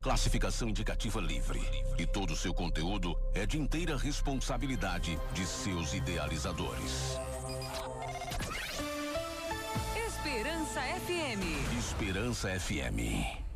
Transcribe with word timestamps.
Classificação 0.00 0.68
indicativa 0.68 1.20
livre. 1.20 1.60
E 1.98 2.06
todo 2.06 2.30
o 2.30 2.36
seu 2.36 2.54
conteúdo 2.54 3.18
é 3.34 3.44
de 3.44 3.58
inteira 3.58 3.96
responsabilidade 3.96 5.18
de 5.32 5.44
seus 5.44 5.92
idealizadores. 5.92 7.18
Esperança 10.06 10.80
FM. 10.80 11.78
Esperança 11.78 12.60
FM. 12.60 13.47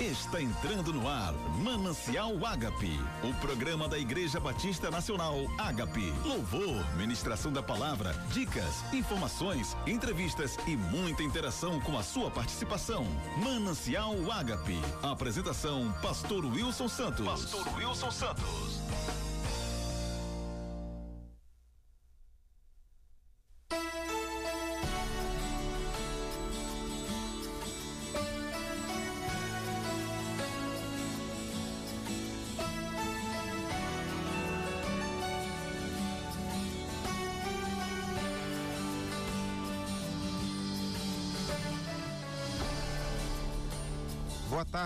Está 0.00 0.42
entrando 0.42 0.92
no 0.92 1.08
ar 1.08 1.32
Manancial 1.62 2.32
Ágape, 2.44 3.00
o 3.24 3.32
programa 3.40 3.88
da 3.88 3.98
Igreja 3.98 4.38
Batista 4.38 4.90
Nacional 4.90 5.34
Ágape. 5.56 6.12
Louvor, 6.22 6.84
ministração 6.98 7.50
da 7.50 7.62
palavra, 7.62 8.12
dicas, 8.30 8.84
informações, 8.92 9.74
entrevistas 9.86 10.58
e 10.66 10.76
muita 10.76 11.22
interação 11.22 11.80
com 11.80 11.96
a 11.96 12.02
sua 12.02 12.30
participação. 12.30 13.06
Manancial 13.42 14.14
Ágape. 14.30 14.78
Apresentação: 15.02 15.90
Pastor 16.02 16.44
Wilson 16.44 16.88
Santos. 16.88 17.24
Pastor 17.24 17.66
Wilson 17.78 18.10
Santos. 18.10 18.82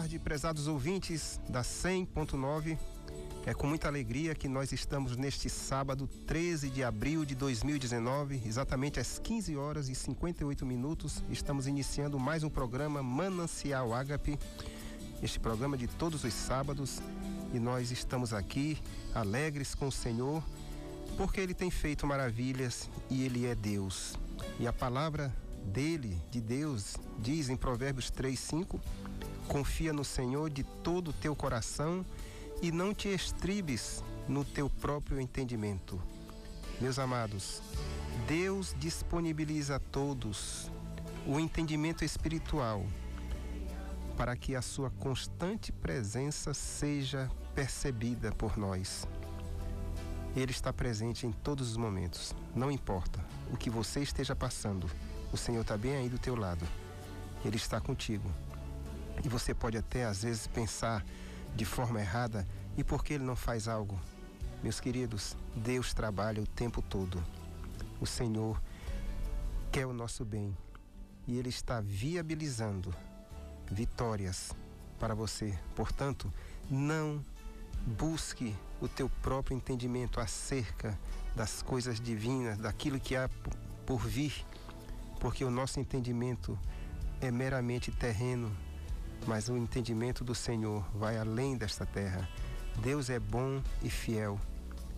Tarde, 0.01 0.19
prezados 0.19 0.67
ouvintes 0.67 1.39
da 1.47 1.61
100.9. 1.61 2.79
É 3.45 3.53
com 3.53 3.67
muita 3.67 3.87
alegria 3.87 4.35
que 4.35 4.49
nós 4.49 4.73
estamos 4.73 5.15
neste 5.15 5.51
sábado, 5.51 6.09
13 6.27 6.71
de 6.71 6.83
abril 6.83 7.27
de 7.27 7.35
2019, 7.35 8.41
exatamente 8.47 8.99
às 8.99 9.19
15 9.19 9.55
horas 9.59 9.91
e 9.91 9.95
58 9.95 10.65
minutos. 10.65 11.23
Estamos 11.29 11.67
iniciando 11.67 12.19
mais 12.19 12.43
um 12.43 12.49
programa 12.49 13.03
Manancial 13.03 13.93
Ágape, 13.93 14.39
este 15.23 15.39
programa 15.39 15.77
de 15.77 15.87
todos 15.87 16.25
os 16.25 16.33
sábados. 16.33 17.03
E 17.53 17.59
nós 17.59 17.91
estamos 17.91 18.33
aqui 18.33 18.79
alegres 19.15 19.75
com 19.75 19.89
o 19.89 19.93
Senhor, 19.93 20.43
porque 21.19 21.43
Ele 21.43 21.53
tem 21.53 21.71
feito 21.71 22.07
maravilhas 22.07 22.89
e 23.11 23.23
Ele 23.23 23.45
é 23.45 23.55
Deus. 23.55 24.19
E 24.59 24.67
a 24.67 24.73
palavra 24.73 25.31
dele, 25.63 26.19
de 26.31 26.41
Deus, 26.41 26.97
diz 27.19 27.51
em 27.51 27.57
Provérbios 27.57 28.11
3, 28.11 28.39
5 28.39 28.81
Confia 29.51 29.93
no 29.93 30.05
Senhor 30.05 30.49
de 30.49 30.63
todo 30.63 31.09
o 31.09 31.13
teu 31.13 31.35
coração 31.35 32.07
e 32.63 32.71
não 32.71 32.95
te 32.95 33.09
estribes 33.09 34.01
no 34.29 34.45
teu 34.45 34.71
próprio 34.71 35.21
entendimento. 35.21 36.01
Meus 36.81 37.01
amados, 37.01 37.61
Deus 38.29 38.77
disponibiliza 38.79 39.75
a 39.75 39.81
todos 39.81 40.71
o 41.27 41.41
entendimento 41.41 42.05
espiritual 42.05 42.87
para 44.17 44.37
que 44.37 44.55
a 44.55 44.63
sua 44.63 44.89
constante 44.89 45.73
presença 45.73 46.55
seja 46.55 47.29
percebida 47.53 48.31
por 48.31 48.57
nós. 48.57 49.05
Ele 50.37 50.53
está 50.53 50.73
presente 50.73 51.27
em 51.27 51.33
todos 51.33 51.71
os 51.71 51.77
momentos, 51.77 52.37
não 52.55 52.71
importa 52.71 53.19
o 53.53 53.57
que 53.57 53.69
você 53.69 54.01
esteja 54.01 54.37
passando, 54.37 54.89
o 55.33 55.37
Senhor 55.37 55.63
está 55.63 55.77
bem 55.77 55.97
aí 55.97 56.09
do 56.09 56.21
teu 56.21 56.37
lado. 56.37 56.65
Ele 57.45 57.57
está 57.57 57.81
contigo. 57.81 58.31
E 59.25 59.29
você 59.29 59.55
pode 59.55 59.77
até 59.77 60.05
às 60.05 60.23
vezes 60.23 60.47
pensar 60.47 61.05
de 61.55 61.65
forma 61.65 62.01
errada, 62.01 62.47
e 62.77 62.85
por 62.85 63.05
que 63.05 63.15
ele 63.15 63.25
não 63.25 63.37
faz 63.37 63.69
algo? 63.69 63.99
Meus 64.63 64.81
queridos, 64.81 65.37
Deus 65.55 65.93
trabalha 65.93 66.43
o 66.43 66.47
tempo 66.47 66.81
todo. 66.83 67.23
O 68.01 68.07
Senhor 68.07 68.61
quer 69.73 69.87
o 69.87 69.93
nosso 69.93 70.25
bem 70.25 70.57
e 71.27 71.39
ele 71.39 71.49
está 71.49 71.81
viabilizando 71.81 72.95
vitórias 73.71 74.53
para 74.99 75.15
você. 75.15 75.59
Portanto, 75.75 76.33
não 76.71 77.25
busque 77.87 78.55
o 78.81 78.89
teu 78.89 79.09
próprio 79.23 79.57
entendimento 79.57 80.21
acerca 80.21 80.99
das 81.35 81.63
coisas 81.63 82.01
divinas, 82.01 82.59
daquilo 82.59 83.01
que 83.01 83.17
há 83.17 83.29
por 83.87 84.07
vir, 84.07 84.45
porque 85.19 85.45
o 85.45 85.51
nosso 85.51 85.81
entendimento 85.81 86.59
é 87.21 87.31
meramente 87.31 87.91
terreno 87.91 88.55
mas 89.27 89.49
o 89.49 89.57
entendimento 89.57 90.25
do 90.25 90.35
Senhor 90.35 90.85
vai 90.95 91.17
além 91.19 91.57
desta 91.57 91.85
terra. 91.85 92.29
Deus 92.83 93.11
é 93.11 93.19
bom 93.19 93.63
e 93.83 93.91
fiel 93.91 94.41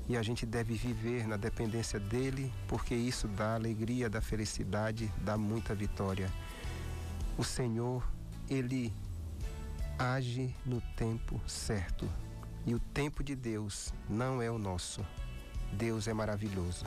e 0.09 0.17
a 0.17 0.23
gente 0.23 0.45
deve 0.45 0.75
viver 0.75 1.27
na 1.27 1.37
dependência 1.37 1.99
dele, 1.99 2.53
porque 2.67 2.95
isso 2.95 3.29
dá 3.29 3.55
alegria, 3.55 4.11
dá 4.11 4.21
felicidade, 4.21 5.13
dá 5.19 5.39
muita 5.39 5.75
vitória. 5.75 6.31
O 7.39 7.45
Senhor, 7.45 8.07
ele 8.49 8.93
age 9.99 10.55
no 10.67 10.81
tempo 10.97 11.41
certo. 11.47 12.11
E 12.67 12.75
o 12.75 12.79
tempo 12.79 13.23
de 13.23 13.35
Deus 13.35 13.93
não 14.09 14.43
é 14.43 14.51
o 14.51 14.59
nosso. 14.59 15.05
Deus 15.73 16.07
é 16.07 16.13
maravilhoso. 16.13 16.85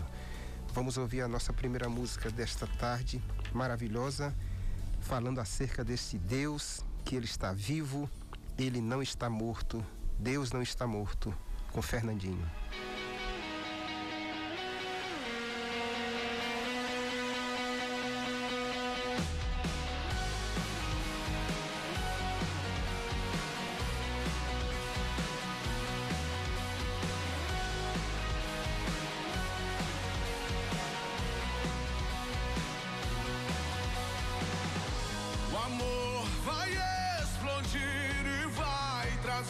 Vamos 0.73 0.97
ouvir 0.97 1.21
a 1.21 1.27
nossa 1.27 1.53
primeira 1.53 1.89
música 1.89 2.29
desta 2.29 2.67
tarde 2.67 3.21
maravilhosa, 3.53 4.35
falando 4.99 5.39
acerca 5.39 5.83
desse 5.83 6.17
Deus 6.17 6.83
que 7.05 7.15
ele 7.15 7.25
está 7.25 7.53
vivo, 7.53 8.09
ele 8.57 8.81
não 8.81 9.01
está 9.01 9.29
morto, 9.29 9.85
Deus 10.17 10.51
não 10.51 10.63
está 10.63 10.87
morto, 10.87 11.33
com 11.71 11.81
Fernandinho. 11.81 12.49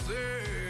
music 0.08 0.65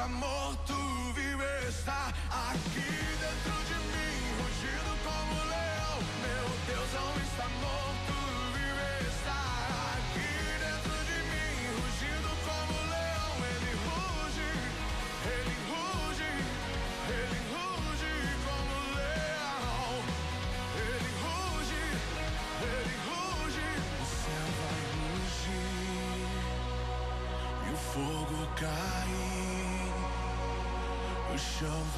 está 0.00 0.08
morto, 0.08 0.79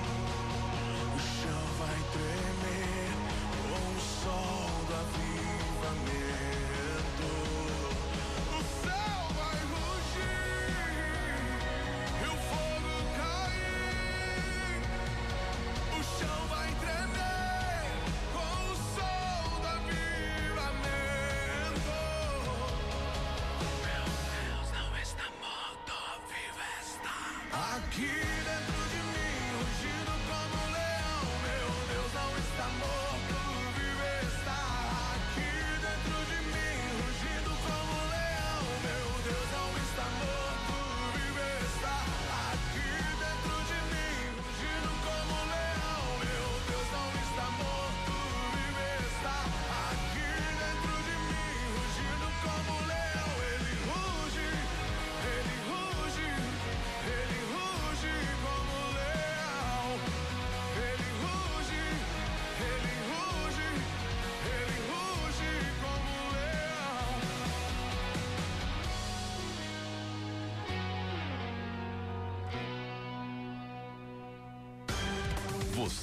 O 1.15 1.19
chão 1.19 1.65
vai 1.79 1.99
tremer 2.13 3.11
com 3.63 3.83
o 3.93 4.01
som 4.01 4.66
Aqui 27.97 28.46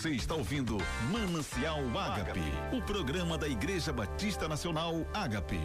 Você 0.03 0.09
está 0.09 0.35
ouvindo 0.35 0.77
Manancial 1.13 1.79
Ágape, 1.97 2.41
o 2.73 2.81
programa 2.81 3.37
da 3.37 3.47
Igreja 3.47 3.93
Batista 3.93 4.49
Nacional 4.49 4.95
Ágape. 5.13 5.61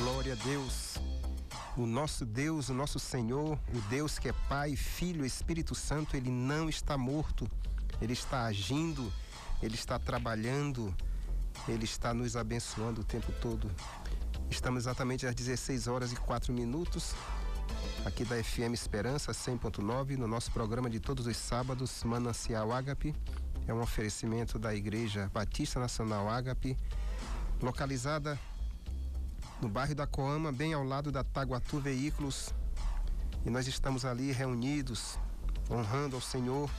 Glória 0.00 0.32
a 0.32 0.44
Deus. 0.44 0.96
O 1.76 1.86
nosso 1.86 2.26
Deus, 2.26 2.68
o 2.68 2.74
nosso 2.74 2.98
Senhor, 2.98 3.56
o 3.72 3.80
Deus 3.88 4.18
que 4.18 4.28
é 4.28 4.32
Pai, 4.48 4.74
Filho, 4.74 5.24
Espírito 5.24 5.72
Santo, 5.72 6.16
ele 6.16 6.32
não 6.32 6.68
está 6.68 6.98
morto. 6.98 7.48
Ele 8.02 8.12
está 8.12 8.44
agindo, 8.46 9.12
ele 9.62 9.76
está 9.76 10.00
trabalhando, 10.00 10.92
ele 11.68 11.84
está 11.84 12.12
nos 12.12 12.36
abençoando 12.36 13.02
o 13.02 13.04
tempo 13.04 13.30
todo. 13.40 13.70
Estamos 14.50 14.82
exatamente 14.82 15.28
às 15.28 15.34
16 15.34 15.86
horas 15.86 16.10
e 16.10 16.16
4 16.16 16.52
minutos, 16.52 17.14
aqui 18.06 18.24
da 18.24 18.40
FM 18.40 18.72
Esperança 18.72 19.32
100.9, 19.32 20.16
no 20.16 20.28
nosso 20.28 20.52
programa 20.52 20.88
de 20.88 21.00
todos 21.00 21.26
os 21.26 21.36
sábados, 21.36 22.04
Manancial 22.04 22.72
Ágape. 22.72 23.12
É 23.66 23.74
um 23.74 23.80
oferecimento 23.80 24.60
da 24.60 24.72
Igreja 24.72 25.28
Batista 25.34 25.80
Nacional 25.80 26.28
Ágape, 26.28 26.78
localizada 27.60 28.38
no 29.60 29.68
bairro 29.68 29.92
da 29.92 30.06
Coama, 30.06 30.52
bem 30.52 30.72
ao 30.72 30.84
lado 30.84 31.10
da 31.10 31.24
Taguatu 31.24 31.80
Veículos. 31.80 32.54
E 33.44 33.50
nós 33.50 33.66
estamos 33.66 34.04
ali 34.04 34.30
reunidos, 34.30 35.18
honrando 35.68 36.14
ao 36.14 36.22
Senhor. 36.22 36.70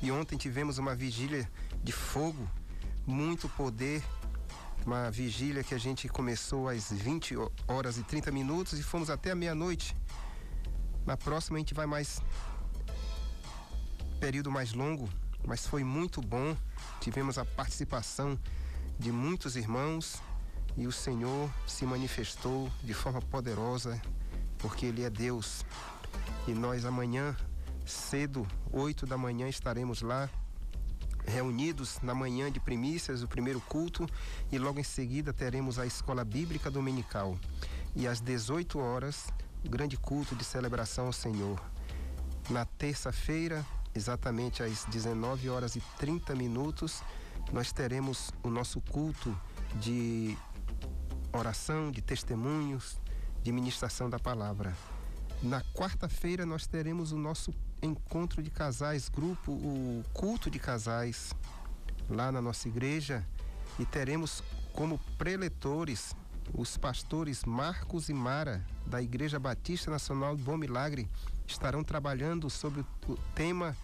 E 0.00 0.12
ontem 0.12 0.36
tivemos 0.36 0.78
uma 0.78 0.94
vigília 0.94 1.50
de 1.82 1.90
fogo, 1.90 2.48
muito 3.04 3.48
poder. 3.48 4.04
Uma 4.86 5.10
vigília 5.10 5.64
que 5.64 5.74
a 5.74 5.78
gente 5.78 6.08
começou 6.08 6.68
às 6.68 6.92
20 6.92 7.34
horas 7.66 7.98
e 7.98 8.04
30 8.04 8.30
minutos 8.30 8.78
e 8.78 8.84
fomos 8.84 9.10
até 9.10 9.32
a 9.32 9.34
meia-noite. 9.34 9.96
Na 11.06 11.16
próxima 11.16 11.56
a 11.56 11.60
gente 11.60 11.72
vai 11.72 11.86
mais 11.86 12.20
período 14.18 14.50
mais 14.50 14.72
longo, 14.72 15.08
mas 15.46 15.64
foi 15.64 15.84
muito 15.84 16.20
bom. 16.20 16.56
Tivemos 17.00 17.38
a 17.38 17.44
participação 17.44 18.36
de 18.98 19.12
muitos 19.12 19.54
irmãos 19.54 20.20
e 20.76 20.84
o 20.86 20.90
Senhor 20.90 21.48
se 21.64 21.86
manifestou 21.86 22.68
de 22.82 22.92
forma 22.92 23.22
poderosa, 23.22 24.02
porque 24.58 24.86
Ele 24.86 25.04
é 25.04 25.10
Deus. 25.10 25.64
E 26.48 26.52
nós 26.52 26.84
amanhã, 26.84 27.36
cedo, 27.84 28.44
8 28.72 29.06
da 29.06 29.16
manhã, 29.16 29.48
estaremos 29.48 30.02
lá 30.02 30.28
reunidos 31.24 32.00
na 32.02 32.14
manhã 32.14 32.50
de 32.50 32.58
primícias, 32.58 33.22
o 33.22 33.28
primeiro 33.28 33.60
culto, 33.60 34.08
e 34.50 34.58
logo 34.58 34.80
em 34.80 34.84
seguida 34.84 35.32
teremos 35.32 35.78
a 35.78 35.86
escola 35.86 36.24
bíblica 36.24 36.68
dominical. 36.68 37.38
E 37.94 38.06
às 38.06 38.20
18 38.20 38.78
horas, 38.78 39.28
grande 39.64 39.96
culto 39.96 40.34
de 40.34 40.44
celebração 40.44 41.06
ao 41.06 41.12
Senhor. 41.12 41.60
Na 42.50 42.64
terça-feira, 42.64 43.64
exatamente 43.94 44.62
às 44.62 44.84
19 44.86 45.48
horas 45.48 45.76
e 45.76 45.82
30 45.98 46.34
minutos, 46.34 47.02
nós 47.52 47.72
teremos 47.72 48.30
o 48.42 48.50
nosso 48.50 48.80
culto 48.80 49.36
de 49.80 50.36
oração, 51.32 51.90
de 51.90 52.00
testemunhos, 52.02 53.00
de 53.42 53.52
ministração 53.52 54.08
da 54.08 54.18
palavra. 54.18 54.74
Na 55.42 55.62
quarta-feira 55.74 56.46
nós 56.46 56.66
teremos 56.66 57.12
o 57.12 57.18
nosso 57.18 57.52
encontro 57.82 58.42
de 58.42 58.50
casais, 58.50 59.08
grupo, 59.08 59.52
o 59.52 60.02
culto 60.12 60.50
de 60.50 60.58
casais, 60.58 61.32
lá 62.08 62.32
na 62.32 62.40
nossa 62.40 62.68
igreja, 62.68 63.26
e 63.78 63.84
teremos 63.84 64.42
como 64.72 64.98
preletores 65.18 66.14
os 66.54 66.76
pastores 66.76 67.44
Marcos 67.44 68.08
e 68.08 68.14
Mara, 68.14 68.64
da 68.86 69.02
Igreja 69.02 69.38
Batista 69.38 69.90
Nacional 69.90 70.36
do 70.36 70.42
Bom 70.42 70.56
Milagre, 70.56 71.08
estarão 71.46 71.82
trabalhando 71.82 72.48
sobre 72.50 72.84
o 73.08 73.16
tema 73.34 73.76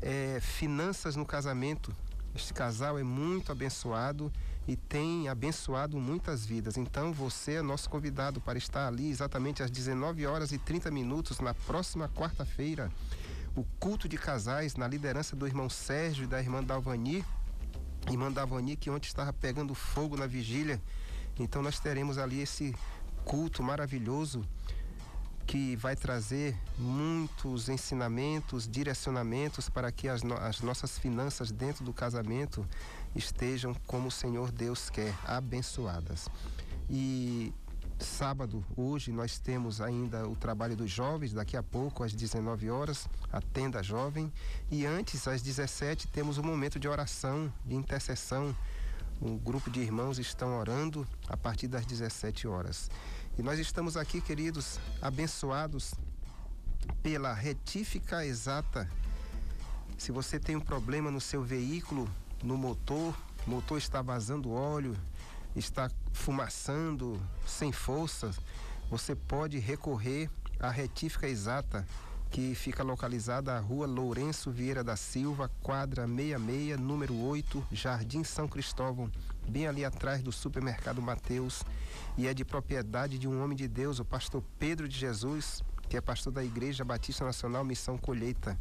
eh, 0.00 0.38
Finanças 0.40 1.16
no 1.16 1.24
Casamento. 1.24 1.94
Este 2.34 2.52
casal 2.52 2.98
é 2.98 3.02
muito 3.02 3.50
abençoado 3.50 4.30
e 4.68 4.76
tem 4.76 5.28
abençoado 5.28 5.96
muitas 5.98 6.44
vidas. 6.44 6.76
Então 6.76 7.12
você 7.12 7.54
é 7.54 7.62
nosso 7.62 7.88
convidado 7.88 8.40
para 8.40 8.58
estar 8.58 8.86
ali 8.86 9.08
exatamente 9.08 9.62
às 9.62 9.70
19 9.70 10.26
horas 10.26 10.52
e 10.52 10.58
30 10.58 10.90
minutos 10.90 11.40
na 11.40 11.54
próxima 11.54 12.08
quarta-feira. 12.08 12.90
O 13.54 13.64
culto 13.78 14.08
de 14.08 14.18
casais 14.18 14.76
na 14.76 14.86
liderança 14.86 15.34
do 15.34 15.46
irmão 15.46 15.70
Sérgio 15.70 16.24
e 16.24 16.26
da 16.26 16.40
irmã 16.40 16.62
Dalvani. 16.62 17.24
Irmã 18.10 18.30
Dalvani 18.30 18.76
que 18.76 18.90
ontem 18.90 19.06
estava 19.06 19.32
pegando 19.32 19.74
fogo 19.74 20.16
na 20.16 20.26
vigília. 20.26 20.80
Então 21.38 21.62
nós 21.62 21.78
teremos 21.78 22.18
ali 22.18 22.40
esse 22.40 22.74
culto 23.24 23.62
maravilhoso 23.62 24.44
que 25.46 25.76
vai 25.76 25.94
trazer 25.94 26.56
muitos 26.76 27.68
ensinamentos, 27.68 28.66
direcionamentos 28.68 29.68
para 29.68 29.92
que 29.92 30.08
as, 30.08 30.22
no 30.22 30.34
as 30.34 30.60
nossas 30.60 30.98
finanças 30.98 31.52
dentro 31.52 31.84
do 31.84 31.92
casamento 31.92 32.66
estejam 33.14 33.72
como 33.86 34.08
o 34.08 34.10
Senhor 34.10 34.50
Deus 34.50 34.90
quer, 34.90 35.14
abençoadas. 35.24 36.28
E 36.90 37.54
sábado, 37.98 38.64
hoje, 38.76 39.12
nós 39.12 39.38
temos 39.38 39.80
ainda 39.80 40.28
o 40.28 40.34
trabalho 40.34 40.76
dos 40.76 40.90
jovens, 40.90 41.32
daqui 41.32 41.56
a 41.56 41.62
pouco, 41.62 42.02
às 42.02 42.12
19 42.12 42.68
horas, 42.68 43.08
a 43.32 43.40
tenda 43.40 43.82
jovem. 43.82 44.32
E 44.70 44.84
antes, 44.84 45.26
às 45.28 45.40
17, 45.42 46.08
temos 46.08 46.38
o 46.38 46.40
um 46.40 46.44
momento 46.44 46.78
de 46.78 46.88
oração, 46.88 47.52
de 47.64 47.74
intercessão. 47.74 48.54
Um 49.20 49.38
grupo 49.38 49.70
de 49.70 49.80
irmãos 49.80 50.18
estão 50.18 50.58
orando 50.58 51.06
a 51.26 51.36
partir 51.36 51.68
das 51.68 51.86
17 51.86 52.46
horas. 52.46 52.90
E 53.38 53.42
nós 53.42 53.58
estamos 53.58 53.96
aqui, 53.96 54.20
queridos, 54.20 54.78
abençoados 55.00 55.94
pela 57.02 57.32
retífica 57.32 58.26
exata. 58.26 58.90
Se 59.96 60.12
você 60.12 60.38
tem 60.38 60.54
um 60.54 60.60
problema 60.60 61.10
no 61.10 61.20
seu 61.20 61.42
veículo, 61.42 62.08
no 62.42 62.58
motor, 62.58 63.16
motor 63.46 63.78
está 63.78 64.02
vazando 64.02 64.52
óleo, 64.52 64.94
está 65.54 65.90
fumaçando, 66.12 67.20
sem 67.46 67.72
força, 67.72 68.30
você 68.90 69.14
pode 69.14 69.58
recorrer 69.58 70.30
à 70.60 70.70
retífica 70.70 71.26
exata 71.26 71.86
que 72.30 72.54
fica 72.54 72.82
localizada 72.82 73.54
na 73.54 73.60
rua 73.60 73.86
Lourenço 73.86 74.50
Vieira 74.50 74.84
da 74.84 74.96
Silva, 74.96 75.50
quadra 75.62 76.06
66, 76.06 76.78
número 76.78 77.14
8, 77.14 77.66
Jardim 77.72 78.24
São 78.24 78.48
Cristóvão, 78.48 79.10
bem 79.48 79.66
ali 79.66 79.82
atrás 79.84 80.22
do 80.22 80.32
supermercado 80.32 81.00
Mateus, 81.00 81.62
e 82.16 82.26
é 82.26 82.34
de 82.34 82.44
propriedade 82.44 83.18
de 83.18 83.28
um 83.28 83.42
homem 83.42 83.56
de 83.56 83.68
Deus, 83.68 83.98
o 83.98 84.04
pastor 84.04 84.42
Pedro 84.58 84.86
de 84.88 84.98
Jesus, 84.98 85.62
que 85.88 85.96
é 85.96 86.00
pastor 86.00 86.32
da 86.32 86.44
Igreja 86.44 86.84
Batista 86.84 87.24
Nacional 87.24 87.64
Missão 87.64 87.96
Colheita. 87.96 88.58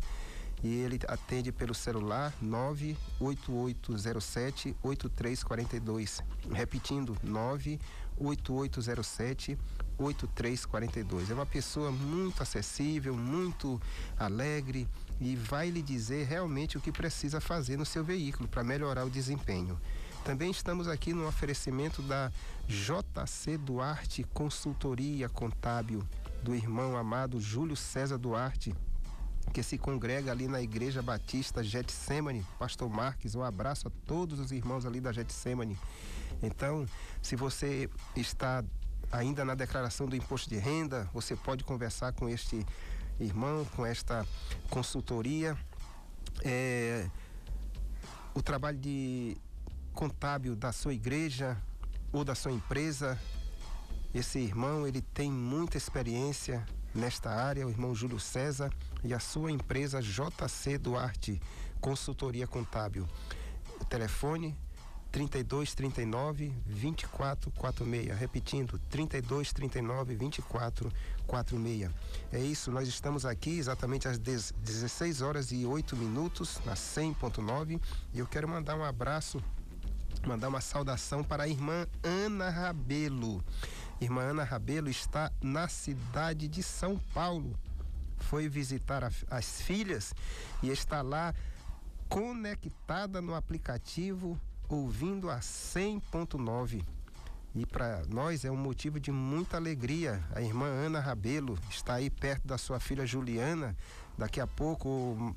E 0.63 0.73
ele 0.73 0.97
atende 1.07 1.51
pelo 1.51 1.75
celular 1.75 2.33
98807 2.41 4.73
8342. 4.81 6.23
Repetindo, 6.51 7.17
98807 7.21 9.57
8342. 9.97 11.29
É 11.29 11.33
uma 11.33 11.45
pessoa 11.45 11.91
muito 11.91 12.41
acessível, 12.41 13.15
muito 13.15 13.81
alegre 14.17 14.87
e 15.19 15.35
vai 15.35 15.69
lhe 15.69 15.81
dizer 15.81 16.25
realmente 16.25 16.77
o 16.77 16.81
que 16.81 16.91
precisa 16.91 17.39
fazer 17.39 17.77
no 17.77 17.85
seu 17.85 18.03
veículo 18.03 18.47
para 18.47 18.63
melhorar 18.63 19.05
o 19.05 19.09
desempenho. 19.09 19.79
Também 20.23 20.49
estamos 20.49 20.87
aqui 20.87 21.13
no 21.13 21.27
oferecimento 21.27 22.01
da 22.01 22.31
JC 22.67 23.57
Duarte 23.57 24.23
Consultoria 24.33 25.29
Contábil, 25.29 26.03
do 26.41 26.55
irmão 26.55 26.97
amado 26.97 27.39
Júlio 27.39 27.75
César 27.75 28.17
Duarte, 28.17 28.75
que 29.53 29.61
se 29.61 29.77
congrega 29.77 30.31
ali 30.31 30.47
na 30.47 30.61
Igreja 30.61 31.01
Batista 31.01 31.63
Getsemane. 31.63 32.45
Pastor 32.57 32.89
Marques, 32.89 33.35
um 33.35 33.43
abraço 33.43 33.87
a 33.87 33.91
todos 34.07 34.39
os 34.39 34.51
irmãos 34.51 34.85
ali 34.85 34.99
da 34.99 35.11
Getsemane. 35.11 35.77
Então, 36.41 36.87
se 37.21 37.35
você 37.35 37.89
está 38.15 38.63
ainda 39.11 39.45
na 39.45 39.55
declaração 39.55 40.07
do 40.07 40.15
imposto 40.15 40.49
de 40.49 40.57
renda, 40.57 41.09
você 41.13 41.35
pode 41.35 41.63
conversar 41.63 42.13
com 42.13 42.27
este 42.29 42.65
irmão, 43.19 43.65
com 43.75 43.85
esta 43.85 44.25
consultoria. 44.69 45.57
É, 46.43 47.09
o 48.33 48.41
trabalho 48.41 48.77
de 48.77 49.37
contábil 49.93 50.55
da 50.55 50.71
sua 50.71 50.93
igreja 50.93 51.57
ou 52.11 52.23
da 52.23 52.35
sua 52.35 52.51
empresa. 52.51 53.19
Esse 54.13 54.39
irmão, 54.39 54.87
ele 54.87 55.01
tem 55.01 55.31
muita 55.31 55.77
experiência 55.77 56.65
nesta 56.93 57.29
área, 57.29 57.67
o 57.67 57.69
irmão 57.69 57.93
Júlio 57.93 58.19
César 58.19 58.71
e 59.03 59.13
a 59.13 59.19
sua 59.19 59.51
empresa 59.51 60.01
JC 60.01 60.77
Duarte 60.77 61.41
Consultoria 61.81 62.47
Contábil. 62.47 63.07
O 63.79 63.85
telefone 63.85 64.57
3239 65.15 66.49
2446. 66.65 68.19
Repetindo, 68.19 68.77
3239 68.89 70.13
2446. 70.17 71.89
É 72.33 72.39
isso, 72.39 72.69
nós 72.69 72.89
estamos 72.89 73.25
aqui 73.25 73.57
exatamente 73.57 74.09
às 74.09 74.19
16 74.19 75.21
horas 75.21 75.53
e 75.53 75.65
8 75.65 75.95
minutos, 75.95 76.59
na 76.65 76.73
100.9, 76.73 77.79
e 78.13 78.19
eu 78.19 78.27
quero 78.27 78.45
mandar 78.49 78.75
um 78.75 78.83
abraço 78.83 79.41
mandar 80.27 80.49
uma 80.49 80.59
saudação 80.59 81.23
para 81.23 81.43
a 81.43 81.47
irmã 81.47 81.87
Ana 82.03 82.49
Rabelo. 82.49 83.41
Irmã 84.01 84.21
Ana 84.21 84.43
Rabelo 84.43 84.89
está 84.89 85.31
na 85.39 85.69
cidade 85.69 86.47
de 86.47 86.61
São 86.63 86.97
Paulo. 87.13 87.57
Foi 88.17 88.49
visitar 88.49 89.03
a, 89.03 89.11
as 89.29 89.61
filhas 89.61 90.13
e 90.63 90.69
está 90.69 91.01
lá 91.03 91.33
conectada 92.09 93.21
no 93.21 93.35
aplicativo, 93.35 94.39
ouvindo 94.69 95.29
a 95.29 95.39
100.9. 95.39 96.83
E 97.53 97.65
para 97.65 98.03
nós 98.09 98.43
é 98.43 98.51
um 98.51 98.57
motivo 98.57 98.99
de 98.99 99.11
muita 99.11 99.57
alegria. 99.57 100.21
A 100.33 100.41
irmã 100.41 100.65
Ana 100.65 100.99
Rabelo 100.99 101.57
está 101.69 101.95
aí 101.95 102.09
perto 102.09 102.45
da 102.47 102.57
sua 102.57 102.79
filha 102.79 103.05
Juliana. 103.05 103.75
Daqui 104.17 104.41
a 104.41 104.47
pouco, 104.47 105.35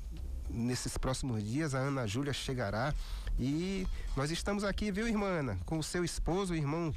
nesses 0.49 0.97
próximos 0.97 1.43
dias, 1.43 1.73
a 1.73 1.79
Ana 1.79 2.05
Júlia 2.05 2.33
chegará 2.33 2.93
e 3.39 3.87
nós 4.17 4.31
estamos 4.31 4.65
aqui, 4.65 4.91
viu, 4.91 5.07
irmã 5.07 5.27
Ana, 5.27 5.57
com 5.65 5.79
o 5.79 5.83
seu 5.83 6.03
esposo, 6.03 6.51
o 6.51 6.57
irmão 6.57 6.93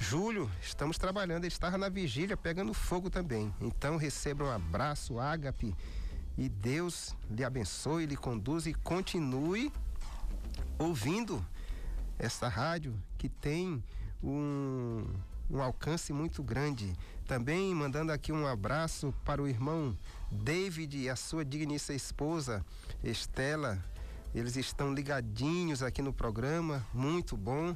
Júlio, 0.00 0.50
estamos 0.60 0.98
trabalhando, 0.98 1.44
ele 1.44 1.52
estava 1.52 1.78
na 1.78 1.88
vigília 1.88 2.36
pegando 2.36 2.74
fogo 2.74 3.08
também. 3.08 3.54
Então 3.60 3.96
receba 3.96 4.44
um 4.44 4.50
abraço, 4.50 5.20
ágape, 5.20 5.72
e 6.36 6.48
Deus 6.48 7.14
lhe 7.30 7.44
abençoe, 7.44 8.06
lhe 8.06 8.16
conduza 8.16 8.68
e 8.68 8.74
continue 8.74 9.72
ouvindo 10.76 11.46
essa 12.18 12.48
rádio 12.48 12.94
que 13.18 13.28
tem 13.28 13.82
um, 14.22 15.04
um 15.50 15.60
alcance 15.60 16.12
muito 16.12 16.42
grande. 16.42 16.92
Também 17.26 17.74
mandando 17.74 18.12
aqui 18.12 18.32
um 18.32 18.46
abraço 18.46 19.14
para 19.24 19.42
o 19.42 19.48
irmão 19.48 19.96
David 20.30 20.98
e 20.98 21.08
a 21.08 21.16
sua 21.16 21.44
digníssima 21.44 21.96
esposa 21.96 22.64
Estela 23.02 23.82
eles 24.34 24.56
estão 24.56 24.92
ligadinhos 24.92 25.80
aqui 25.80 26.02
no 26.02 26.12
programa, 26.12 26.84
muito 26.92 27.36
bom. 27.36 27.74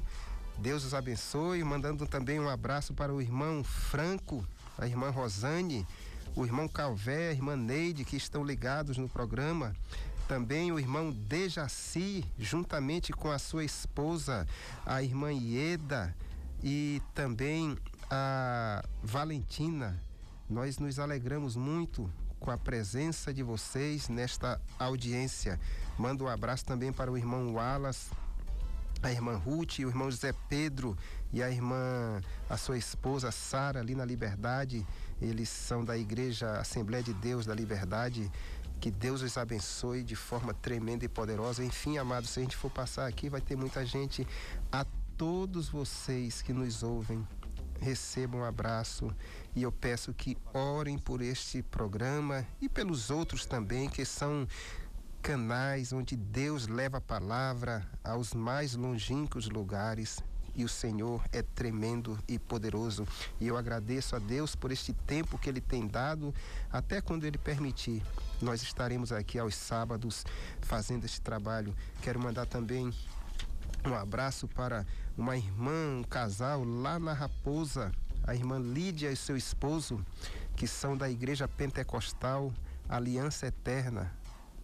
Deus 0.57 0.83
os 0.83 0.93
abençoe. 0.93 1.63
Mandando 1.63 2.05
também 2.05 2.37
um 2.37 2.49
abraço 2.49 2.93
para 2.93 3.13
o 3.13 3.21
irmão 3.21 3.63
Franco, 3.63 4.45
a 4.77 4.85
irmã 4.85 5.09
Rosane, 5.09 5.87
o 6.35 6.45
irmão 6.45 6.67
Calvé, 6.67 7.29
a 7.29 7.31
irmã 7.31 7.55
Neide, 7.55 8.03
que 8.03 8.17
estão 8.17 8.43
ligados 8.43 8.97
no 8.97 9.07
programa. 9.07 9.73
Também 10.29 10.71
o 10.71 10.77
irmão 10.77 11.11
Dejaci, 11.11 12.23
juntamente 12.37 13.11
com 13.11 13.31
a 13.31 13.39
sua 13.39 13.65
esposa, 13.65 14.47
a 14.85 15.01
irmã 15.01 15.33
Ieda, 15.33 16.15
e 16.63 17.01
também 17.15 17.75
a 18.11 18.85
Valentina. 19.01 19.99
Nós 20.47 20.77
nos 20.77 20.99
alegramos 20.99 21.55
muito 21.55 22.07
com 22.39 22.51
a 22.51 22.59
presença 22.59 23.33
de 23.33 23.41
vocês 23.41 24.07
nesta 24.07 24.61
audiência. 24.77 25.59
Mando 25.97 26.25
um 26.25 26.27
abraço 26.27 26.63
também 26.63 26.93
para 26.93 27.11
o 27.11 27.17
irmão 27.17 27.55
Wallace, 27.55 28.11
a 29.01 29.11
irmã 29.11 29.35
Ruth, 29.35 29.79
o 29.79 29.89
irmão 29.89 30.11
José 30.11 30.31
Pedro 30.47 30.95
e 31.33 31.41
a 31.41 31.49
irmã, 31.49 32.21
a 32.47 32.55
sua 32.55 32.77
esposa 32.77 33.31
Sara, 33.31 33.79
ali 33.79 33.95
na 33.95 34.05
Liberdade. 34.05 34.85
Eles 35.21 35.49
são 35.49 35.83
da 35.83 35.97
Igreja 35.97 36.59
Assembleia 36.59 37.03
de 37.03 37.13
Deus 37.13 37.45
da 37.45 37.55
Liberdade. 37.55 38.31
Que 38.79 38.89
Deus 38.89 39.21
os 39.21 39.37
abençoe 39.37 40.03
de 40.03 40.15
forma 40.15 40.53
tremenda 40.53 41.03
e 41.03 41.09
poderosa. 41.09 41.63
Enfim, 41.63 41.97
amados, 41.97 42.29
se 42.29 42.39
a 42.39 42.43
gente 42.43 42.55
for 42.55 42.71
passar 42.71 43.07
aqui, 43.07 43.29
vai 43.29 43.41
ter 43.41 43.55
muita 43.55 43.85
gente. 43.85 44.25
A 44.71 44.85
todos 45.17 45.67
vocês 45.67 46.41
que 46.41 46.53
nos 46.53 46.81
ouvem, 46.81 47.27
recebam 47.81 48.41
um 48.41 48.45
abraço 48.45 49.13
e 49.55 49.63
eu 49.63 49.71
peço 49.71 50.13
que 50.13 50.37
orem 50.53 50.97
por 50.97 51.21
este 51.21 51.61
programa 51.61 52.45
e 52.61 52.69
pelos 52.69 53.09
outros 53.09 53.45
também 53.45 53.89
que 53.89 54.05
são 54.05 54.47
canais 55.21 55.91
onde 55.91 56.15
Deus 56.15 56.67
leva 56.67 56.97
a 56.97 57.01
palavra 57.01 57.85
aos 58.03 58.33
mais 58.33 58.75
longínquos 58.75 59.49
lugares. 59.49 60.23
E 60.59 60.65
o 60.65 60.67
Senhor 60.67 61.23
é 61.31 61.41
tremendo 61.41 62.19
e 62.27 62.37
poderoso. 62.37 63.07
E 63.39 63.47
eu 63.47 63.55
agradeço 63.55 64.13
a 64.13 64.19
Deus 64.19 64.57
por 64.57 64.73
este 64.73 64.91
tempo 64.91 65.37
que 65.37 65.47
Ele 65.47 65.61
tem 65.61 65.87
dado, 65.87 66.35
até 66.69 66.99
quando 66.99 67.23
Ele 67.23 67.37
permitir. 67.37 68.03
Nós 68.41 68.61
estaremos 68.61 69.13
aqui 69.13 69.39
aos 69.39 69.55
sábados 69.55 70.25
fazendo 70.59 71.05
este 71.05 71.21
trabalho. 71.21 71.73
Quero 72.01 72.19
mandar 72.19 72.45
também 72.45 72.93
um 73.85 73.93
abraço 73.93 74.49
para 74.49 74.85
uma 75.17 75.37
irmã, 75.37 75.99
um 75.99 76.03
casal 76.03 76.65
lá 76.65 76.99
na 76.99 77.13
Raposa, 77.13 77.93
a 78.27 78.35
irmã 78.35 78.59
Lídia 78.59 79.09
e 79.13 79.15
seu 79.15 79.37
esposo, 79.37 80.05
que 80.57 80.67
são 80.67 80.97
da 80.97 81.09
Igreja 81.09 81.47
Pentecostal 81.47 82.53
Aliança 82.89 83.47
Eterna. 83.47 84.11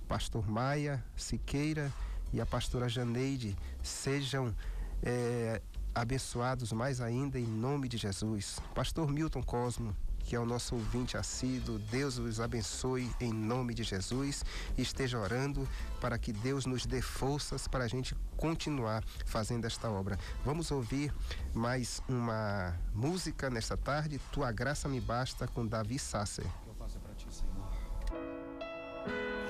Pastor 0.10 0.46
Maia 0.46 1.02
Siqueira 1.16 1.90
e 2.34 2.42
a 2.42 2.46
pastora 2.46 2.90
Janeide 2.90 3.56
sejam 3.82 4.54
é, 5.02 5.62
abençoados 5.96 6.74
mais 6.74 7.00
ainda 7.00 7.40
em 7.40 7.48
nome 7.48 7.88
de 7.88 7.98
Jesus. 7.98 8.60
Pastor 8.76 9.10
Milton 9.10 9.42
Cosmo, 9.42 9.96
que 10.20 10.36
é 10.36 10.40
o 10.40 10.46
nosso 10.46 10.76
ouvinte 10.76 11.16
assíduo. 11.16 11.80
Deus 11.80 12.18
os 12.18 12.42
abençoe 12.42 13.10
em 13.22 13.32
nome 13.32 13.74
de 13.74 13.84
Jesus 13.84 14.44
esteja 14.78 15.18
orando 15.20 15.68
para 16.02 16.18
que 16.18 16.34
Deus 16.34 16.66
nos 16.66 16.86
dê 16.86 17.02
forças 17.02 17.68
para 17.68 17.86
a 17.86 17.88
gente 17.88 18.16
continuar 18.36 19.04
fazendo 19.26 19.66
esta 19.66 19.90
obra. 19.90 20.20
Vamos 20.44 20.72
ouvir 20.72 21.14
mais 21.54 22.02
uma 22.10 22.76
música 22.94 23.50
nesta 23.50 23.78
tarde, 23.78 24.20
Tua 24.32 24.52
Graça 24.52 24.90
Me 24.90 25.00
Basta, 25.00 25.48
com 25.48 25.66
Davi 25.66 25.98
Sasser. 25.98 26.46
Eu 26.68 26.74
faço 26.74 27.00
para 27.00 27.14
ti, 27.14 27.28
Senhor. 27.32 27.56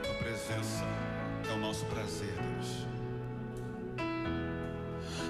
Tua 0.04 0.14
presença 0.16 0.84
é 1.50 1.54
o 1.54 1.60
nosso 1.60 1.86
prazer, 1.86 2.34
Deus. 2.34 3.05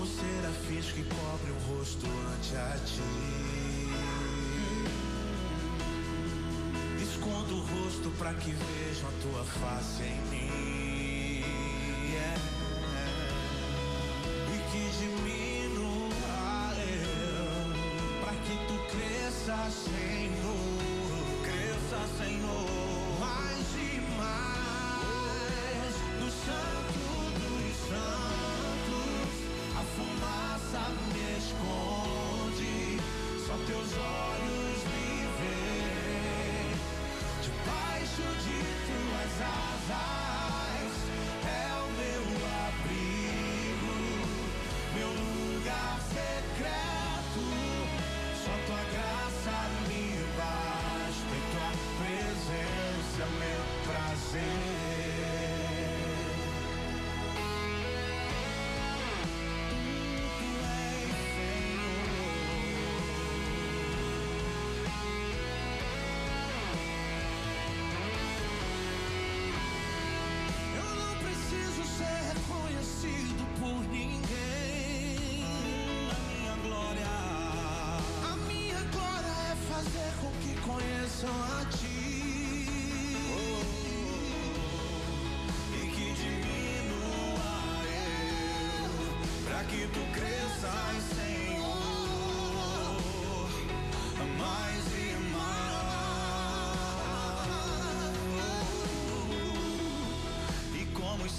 como 0.00 0.06
serafins 0.06 0.92
que 0.92 1.02
cobre 1.04 1.50
o 1.50 1.58
rosto 1.76 2.06
ante 2.06 2.56
a 2.56 2.78
ti. 2.86 3.02
Escondo 7.02 7.56
o 7.56 7.60
rosto 7.60 8.10
para 8.18 8.32
que 8.32 8.50
vejam 8.50 9.10
a 9.10 9.12
tua 9.20 9.44
face 9.44 10.04
em 10.04 10.20
mim. 10.30 11.44
Yeah. 12.12 12.40
E 14.48 14.58
que 14.70 14.82
diminua 15.00 15.92
eu, 16.78 17.68
para 18.24 18.36
que 18.36 18.56
tu 18.68 18.76
cresça, 18.96 19.58
Senhor. 19.70 20.39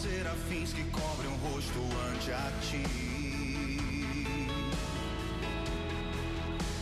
Serafins 0.02 0.74
que 0.74 0.84
cobrem 0.86 1.30
o 1.32 1.36
rosto 1.36 1.80
ante 2.10 2.32
a 2.32 2.52
ti. 2.62 2.84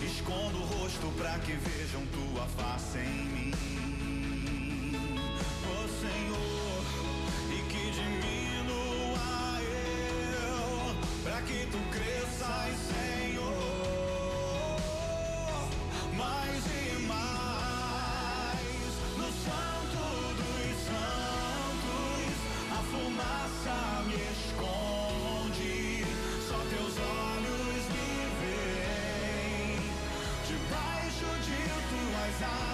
Escondo 0.01 0.58
o 0.58 0.65
rosto 0.65 1.08
pra 1.17 1.38
que 1.39 1.51
vejam 1.51 2.05
tua 2.13 2.45
face 2.47 2.99
em 2.99 3.25
mim. 3.25 3.51
Oh 5.65 5.88
Senhor, 5.99 6.86
e 7.51 7.62
que 7.69 7.91
diminua 7.91 9.60
eu, 9.63 10.95
pra 11.23 11.41
que 11.41 11.67
tu 11.67 11.79
cresças, 11.91 12.73
Senhor, 12.88 13.51
mais 16.15 16.63
tuas 32.39 32.68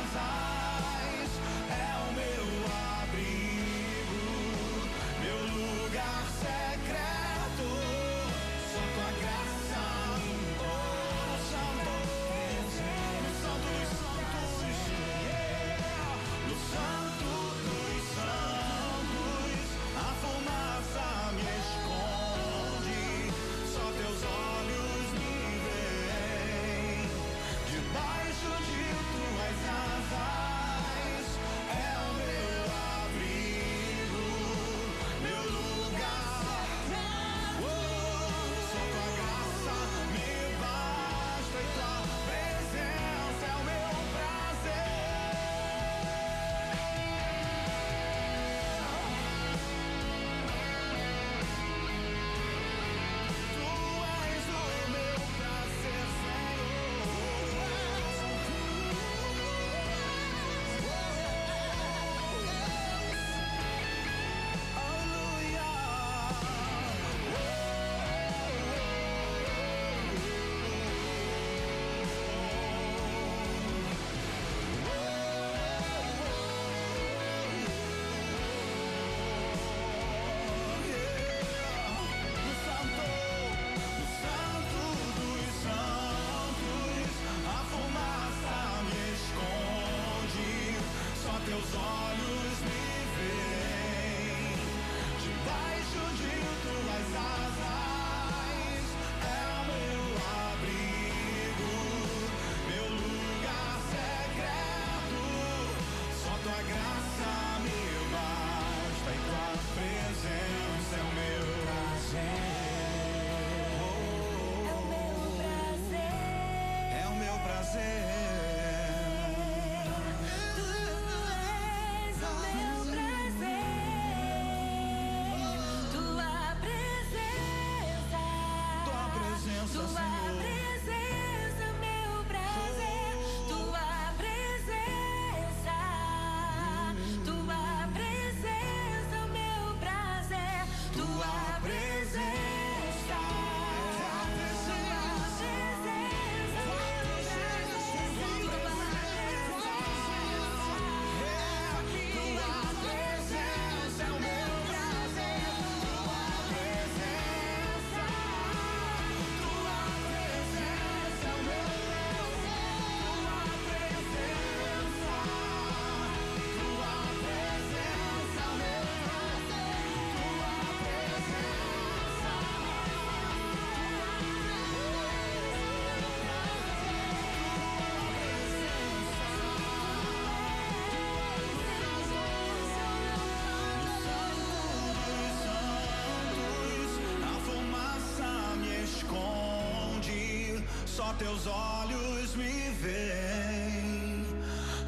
só 191.05 191.13
teus 191.13 191.45
olhos 191.45 192.35
me 192.35 192.71
veem. 192.81 194.25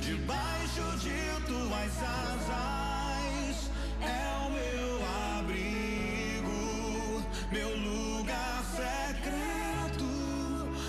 Debaixo 0.02 0.98
de 0.98 1.46
tuas 1.46 1.94
asas 2.02 3.70
é 4.02 4.24
o 4.44 4.50
meu 4.50 4.90
abrigo, 5.38 7.24
meu 7.52 7.70
lugar 7.78 8.64
secreto. 8.76 10.10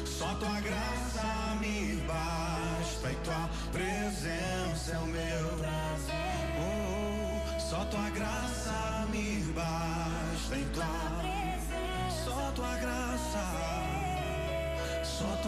Só 0.07 0.35
tua 0.37 0.61
graça 0.61 1.57
me 1.61 1.97
basta 2.07 3.13
e 3.13 3.17
tua 3.17 3.51
presença 3.71 4.93
é 4.93 4.99
o 4.99 5.07
meu 5.07 5.49
prazer. 5.59 6.57
Oh, 6.59 7.61
só 7.61 7.85
tua 7.85 8.09
graça 8.11 8.48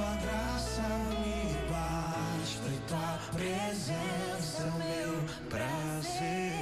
tua 0.00 0.16
graça 0.16 0.82
me 1.10 1.54
basta 1.68 2.68
e 2.68 2.78
tua 2.88 3.18
presença 3.32 4.62
é 4.62 4.66
o 4.66 4.72
meu 4.78 5.12
prazer. 5.50 6.52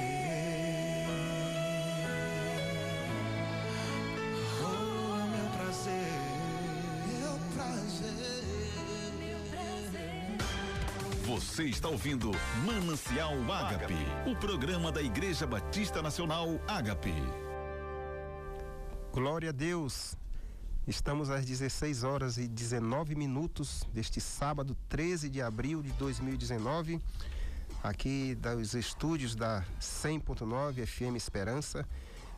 Oh, 4.61 5.15
é 5.15 5.23
meu 5.37 5.47
prazer, 5.51 6.11
meu 7.07 7.33
prazer. 7.55 8.43
Você 11.25 11.63
está 11.63 11.87
ouvindo 11.87 12.31
Manancial 12.65 13.35
Ágape, 13.49 13.95
o 14.29 14.35
programa 14.35 14.91
da 14.91 15.01
Igreja 15.01 15.47
Batista 15.47 16.01
Nacional 16.01 16.59
Ágape. 16.67 17.15
Glória 19.13 19.49
a 19.49 19.53
Deus. 19.53 20.18
Estamos 20.89 21.29
às 21.29 21.45
16 21.45 22.03
horas 22.03 22.39
e 22.39 22.47
19 22.47 23.13
minutos 23.13 23.87
deste 23.93 24.19
sábado, 24.19 24.75
13 24.89 25.29
de 25.29 25.39
abril 25.39 25.83
de 25.83 25.91
2019, 25.91 26.99
aqui 27.83 28.33
dos 28.33 28.73
estúdios 28.73 29.35
da 29.35 29.63
100.9 29.79 30.83
FM 30.87 31.15
Esperança, 31.15 31.87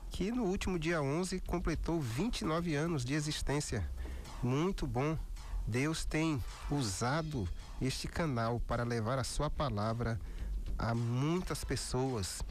que 0.10 0.34
no 0.34 0.44
último 0.44 0.78
dia 0.78 1.02
11 1.02 1.40
completou 1.40 2.02
29 2.02 2.76
anos 2.76 3.06
de 3.06 3.14
existência. 3.14 3.90
Muito 4.44 4.86
bom. 4.86 5.18
Deus 5.66 6.04
tem 6.04 6.44
usado 6.70 7.48
este 7.82 8.06
canal 8.06 8.60
para 8.60 8.84
levar 8.84 9.18
a 9.18 9.24
sua 9.24 9.50
palavra 9.50 10.20
a 10.78 10.94
muitas 10.94 11.64
pessoas. 11.64 12.44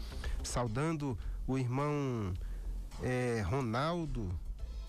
Saudando 0.42 1.18
o 1.46 1.58
irmão 1.58 2.32
eh, 3.02 3.44
Ronaldo 3.46 4.34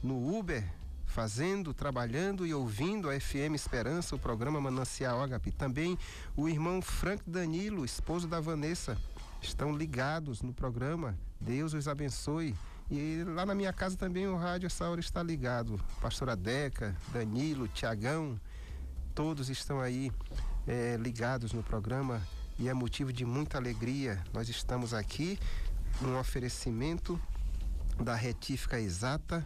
no 0.01 0.39
Uber, 0.39 0.63
fazendo, 1.11 1.73
trabalhando 1.73 2.47
e 2.47 2.53
ouvindo 2.53 3.09
a 3.09 3.19
FM 3.19 3.53
Esperança, 3.53 4.15
o 4.15 4.19
programa 4.19 4.61
Manancial 4.61 5.21
Agape. 5.21 5.51
Também 5.51 5.97
o 6.37 6.47
irmão 6.47 6.81
Frank 6.81 7.21
Danilo, 7.27 7.83
esposo 7.83 8.29
da 8.29 8.39
Vanessa, 8.39 8.97
estão 9.41 9.75
ligados 9.75 10.41
no 10.41 10.53
programa. 10.53 11.17
Deus 11.39 11.73
os 11.73 11.87
abençoe. 11.87 12.55
E 12.89 13.23
lá 13.25 13.45
na 13.45 13.53
minha 13.53 13.73
casa 13.73 13.97
também 13.97 14.25
o 14.25 14.37
rádio 14.37 14.67
essa 14.67 14.87
hora 14.89 15.01
está 15.01 15.21
ligado. 15.21 15.79
Pastora 16.01 16.35
Deca, 16.35 16.95
Danilo, 17.11 17.67
Tiagão, 17.67 18.39
todos 19.13 19.49
estão 19.49 19.81
aí 19.81 20.11
eh, 20.65 20.97
ligados 20.97 21.51
no 21.51 21.61
programa 21.61 22.21
e 22.57 22.69
é 22.69 22.73
motivo 22.73 23.11
de 23.11 23.25
muita 23.25 23.57
alegria. 23.57 24.23
Nós 24.33 24.47
estamos 24.47 24.93
aqui 24.93 25.37
num 25.99 26.17
oferecimento 26.17 27.19
da 28.01 28.15
Retífica 28.15 28.79
Exata, 28.79 29.45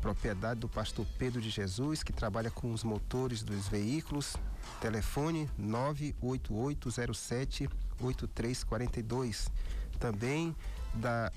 propriedade 0.00 0.60
do 0.60 0.68
pastor 0.68 1.06
Pedro 1.18 1.40
de 1.40 1.50
Jesus, 1.50 2.02
que 2.02 2.12
trabalha 2.12 2.50
com 2.50 2.72
os 2.72 2.84
motores 2.84 3.42
dos 3.42 3.68
veículos. 3.68 4.36
Telefone 4.80 5.50
98807 5.58 7.68
8342. 8.00 9.50
Também 9.98 10.54
da 10.94 11.32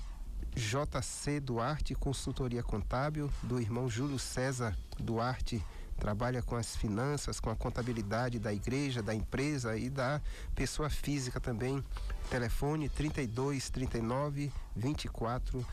JC 0.54 1.40
Duarte 1.40 1.94
Consultoria 1.94 2.62
Contábil, 2.62 3.30
do 3.42 3.60
irmão 3.60 3.88
Júlio 3.88 4.18
César 4.18 4.76
Duarte, 4.98 5.64
trabalha 5.98 6.42
com 6.42 6.56
as 6.56 6.76
finanças, 6.76 7.40
com 7.40 7.48
a 7.48 7.56
contabilidade 7.56 8.38
da 8.38 8.52
igreja, 8.52 9.02
da 9.02 9.14
empresa 9.14 9.76
e 9.76 9.88
da 9.88 10.20
pessoa 10.54 10.90
física 10.90 11.40
também. 11.40 11.82
Telefone 12.28 12.88
32 12.88 13.70
39 13.70 14.52
24 14.74 15.64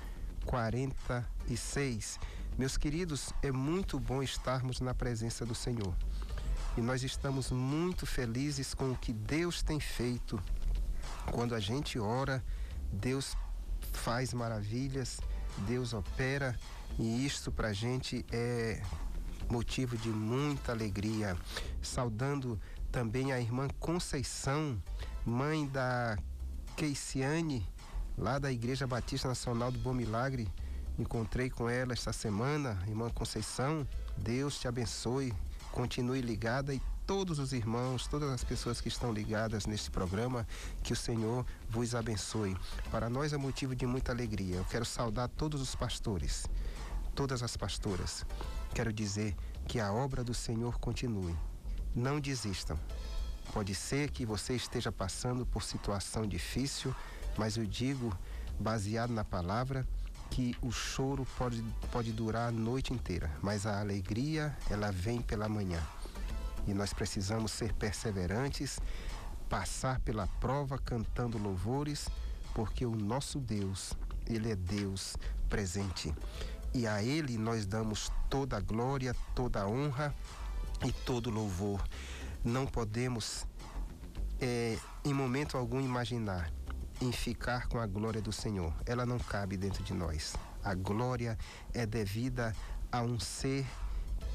46. 0.46 2.20
Meus 2.60 2.76
queridos, 2.76 3.32
é 3.42 3.54
muito 3.54 3.98
bom 3.98 4.22
estarmos 4.22 4.82
na 4.82 4.94
presença 4.94 5.46
do 5.46 5.56
Senhor. 5.56 5.96
E 6.76 6.82
nós 6.82 7.04
estamos 7.04 7.52
muito 7.52 8.06
felizes 8.06 8.74
com 8.74 8.92
o 8.92 8.98
que 8.98 9.14
Deus 9.14 9.64
tem 9.64 9.80
feito. 9.80 10.38
Quando 11.32 11.56
a 11.56 11.60
gente 11.62 11.98
ora, 11.98 12.44
Deus 12.92 13.34
faz 13.94 14.34
maravilhas, 14.34 15.22
Deus 15.60 15.94
opera, 15.94 16.60
e 17.00 17.26
isto 17.26 17.50
para 17.50 17.70
a 17.70 17.74
gente 17.74 18.26
é 18.30 18.82
motivo 19.50 19.96
de 19.96 20.10
muita 20.10 20.74
alegria. 20.74 21.38
Saudando 21.82 22.60
também 22.92 23.32
a 23.32 23.40
irmã 23.40 23.70
Conceição, 23.80 24.84
mãe 25.26 25.66
da 25.66 26.18
Keiciane, 26.76 27.66
lá 28.18 28.38
da 28.38 28.52
Igreja 28.52 28.86
Batista 28.86 29.30
Nacional 29.30 29.72
do 29.72 29.80
Bom 29.80 29.94
Milagre. 29.94 30.52
Encontrei 31.00 31.50
com 31.50 31.70
ela 31.70 31.94
esta 31.94 32.12
semana, 32.12 32.78
irmã 32.86 33.10
Conceição. 33.10 33.88
Deus 34.18 34.60
te 34.60 34.68
abençoe, 34.68 35.34
continue 35.72 36.20
ligada 36.20 36.74
e 36.74 36.82
todos 37.08 37.40
os 37.40 37.54
irmãos, 37.54 38.06
todas 38.06 38.30
as 38.30 38.44
pessoas 38.44 38.82
que 38.82 38.90
estão 38.90 39.14
ligadas 39.14 39.66
neste 39.66 39.90
programa, 39.90 40.46
que 40.84 40.92
o 40.92 40.98
Senhor 40.98 41.46
vos 41.70 41.96
abençoe. 41.96 42.54
Para 42.92 43.10
nós 43.10 43.32
é 43.32 43.38
motivo 43.38 43.74
de 43.74 43.86
muita 43.86 44.12
alegria. 44.12 44.58
Eu 44.58 44.66
quero 44.66 44.84
saudar 44.84 45.30
todos 45.30 45.62
os 45.62 45.74
pastores, 45.74 46.46
todas 47.16 47.42
as 47.42 47.56
pastoras. 47.56 48.26
Quero 48.76 48.92
dizer 48.92 49.38
que 49.70 49.80
a 49.80 49.94
obra 49.94 50.22
do 50.22 50.34
Senhor 50.34 50.78
continue. 50.80 51.36
Não 51.96 52.20
desistam. 52.20 52.78
Pode 53.54 53.74
ser 53.74 54.12
que 54.12 54.26
você 54.26 54.54
esteja 54.54 54.92
passando 54.92 55.46
por 55.46 55.64
situação 55.64 56.28
difícil, 56.28 56.94
mas 57.38 57.56
eu 57.56 57.66
digo, 57.66 58.14
baseado 58.60 59.12
na 59.12 59.24
palavra, 59.24 59.88
que 60.30 60.56
o 60.62 60.72
choro 60.72 61.26
pode, 61.38 61.64
pode 61.92 62.12
durar 62.12 62.50
a 62.50 62.52
noite 62.52 62.94
inteira, 62.94 63.32
mas 63.42 63.66
a 63.66 63.80
alegria, 63.80 64.56
ela 64.70 64.92
vem 64.92 65.22
pela 65.22 65.50
manhã. 65.50 65.82
E 66.68 66.74
nós 66.74 66.94
precisamos 66.94 67.52
ser 67.52 67.74
perseverantes, 67.74 68.80
passar 69.50 70.00
pela 70.02 70.28
prova 70.40 70.78
cantando 70.78 71.38
louvores, 71.38 72.08
porque 72.54 72.86
o 72.86 72.96
nosso 72.96 73.40
Deus, 73.40 73.94
ele 74.28 74.52
é 74.52 74.56
Deus 74.56 75.18
presente. 75.50 76.14
E 76.74 76.86
a 76.86 77.02
ele 77.02 77.38
nós 77.38 77.66
damos 77.66 78.12
toda 78.30 78.58
a 78.58 78.60
glória, 78.60 79.16
toda 79.34 79.62
a 79.62 79.68
honra 79.68 80.14
e 80.86 80.92
todo 80.92 81.32
louvor. 81.32 81.84
Não 82.44 82.68
podemos, 82.68 83.48
é, 84.40 84.78
em 85.04 85.14
momento 85.14 85.58
algum, 85.58 85.82
imaginar 85.82 86.52
em 87.02 87.12
ficar 87.12 87.68
com 87.68 87.80
a 87.80 87.88
glória 87.88 88.22
do 88.22 88.32
Senhor. 88.32 88.74
Ela 88.86 89.06
não 89.06 89.18
cabe 89.18 89.58
dentro 89.58 89.84
de 89.84 89.94
nós. 89.94 90.36
A 90.64 90.74
glória 90.74 91.38
é 91.74 91.86
devida 91.86 92.56
a 92.92 93.02
um 93.02 93.20
ser 93.20 93.66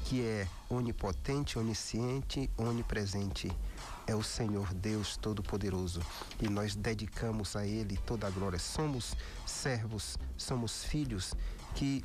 que 0.05 0.21
é 0.21 0.47
onipotente, 0.69 1.57
onisciente, 1.57 2.49
onipresente. 2.57 3.51
É 4.07 4.15
o 4.15 4.21
Senhor 4.21 4.71
Deus 4.73 5.17
Todo-Poderoso 5.17 5.99
e 6.39 6.47
nós 6.47 6.75
dedicamos 6.75 7.55
a 7.55 7.65
Ele 7.65 7.97
toda 8.05 8.27
a 8.27 8.29
glória. 8.29 8.59
Somos 8.59 9.15
servos, 9.45 10.17
somos 10.37 10.83
filhos 10.83 11.33
que 11.73 12.03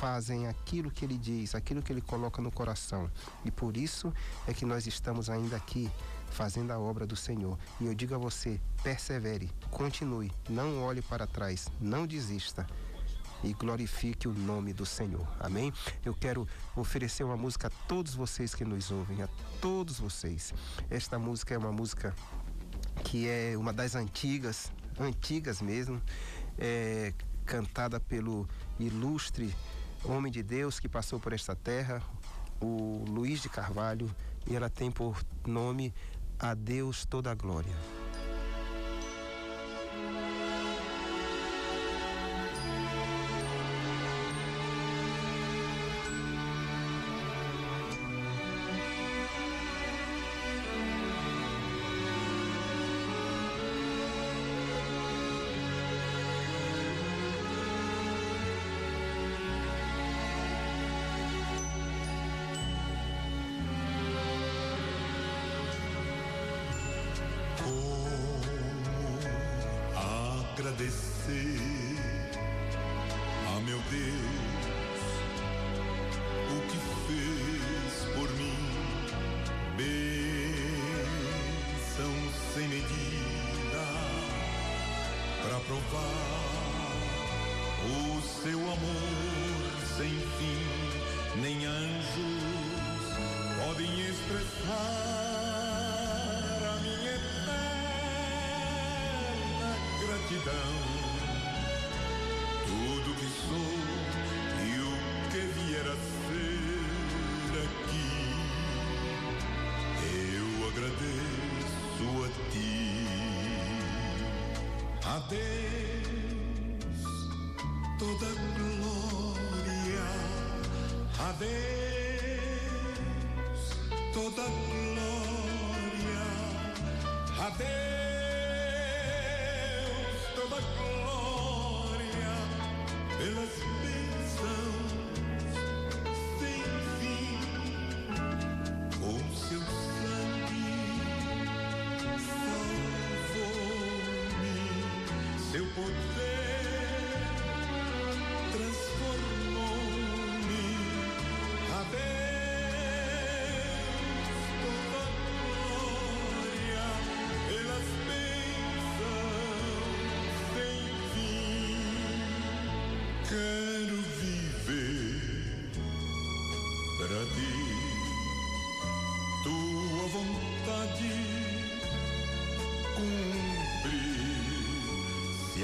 fazem 0.00 0.48
aquilo 0.48 0.90
que 0.90 1.04
Ele 1.04 1.18
diz, 1.18 1.54
aquilo 1.54 1.82
que 1.82 1.92
Ele 1.92 2.00
coloca 2.00 2.40
no 2.40 2.50
coração. 2.50 3.10
E 3.44 3.50
por 3.50 3.76
isso 3.76 4.12
é 4.46 4.54
que 4.54 4.64
nós 4.64 4.86
estamos 4.86 5.28
ainda 5.28 5.56
aqui 5.56 5.90
fazendo 6.30 6.70
a 6.70 6.78
obra 6.78 7.06
do 7.06 7.16
Senhor. 7.16 7.58
E 7.80 7.86
eu 7.86 7.94
digo 7.94 8.14
a 8.14 8.18
você: 8.18 8.60
persevere, 8.82 9.50
continue, 9.70 10.32
não 10.48 10.82
olhe 10.82 11.02
para 11.02 11.26
trás, 11.26 11.68
não 11.80 12.06
desista 12.06 12.66
e 13.42 13.52
glorifique 13.52 14.28
o 14.28 14.32
nome 14.32 14.72
do 14.72 14.84
Senhor. 14.84 15.26
Amém? 15.38 15.72
Eu 16.04 16.14
quero 16.14 16.46
oferecer 16.76 17.24
uma 17.24 17.36
música 17.36 17.68
a 17.68 17.70
todos 17.86 18.14
vocês 18.14 18.54
que 18.54 18.64
nos 18.64 18.90
ouvem, 18.90 19.22
a 19.22 19.28
todos 19.60 19.98
vocês. 19.98 20.52
Esta 20.90 21.18
música 21.18 21.54
é 21.54 21.58
uma 21.58 21.72
música 21.72 22.14
que 23.04 23.28
é 23.28 23.54
uma 23.56 23.72
das 23.72 23.94
antigas, 23.94 24.70
antigas 24.98 25.62
mesmo, 25.62 26.00
é, 26.58 27.14
cantada 27.46 27.98
pelo 27.98 28.48
ilustre 28.78 29.54
homem 30.04 30.32
de 30.32 30.42
Deus 30.42 30.80
que 30.80 30.88
passou 30.88 31.18
por 31.20 31.32
esta 31.32 31.54
terra, 31.54 32.02
o 32.60 33.04
Luiz 33.08 33.42
de 33.42 33.48
Carvalho, 33.48 34.14
e 34.46 34.56
ela 34.56 34.70
tem 34.70 34.90
por 34.90 35.22
nome 35.46 35.94
A 36.42 36.54
Deus 36.54 37.04
toda 37.04 37.30
a 37.32 37.34
glória. 37.34 37.99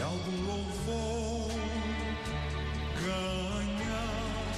Algum 0.06 0.38
louvor 0.46 1.50
ganhar, 3.02 4.52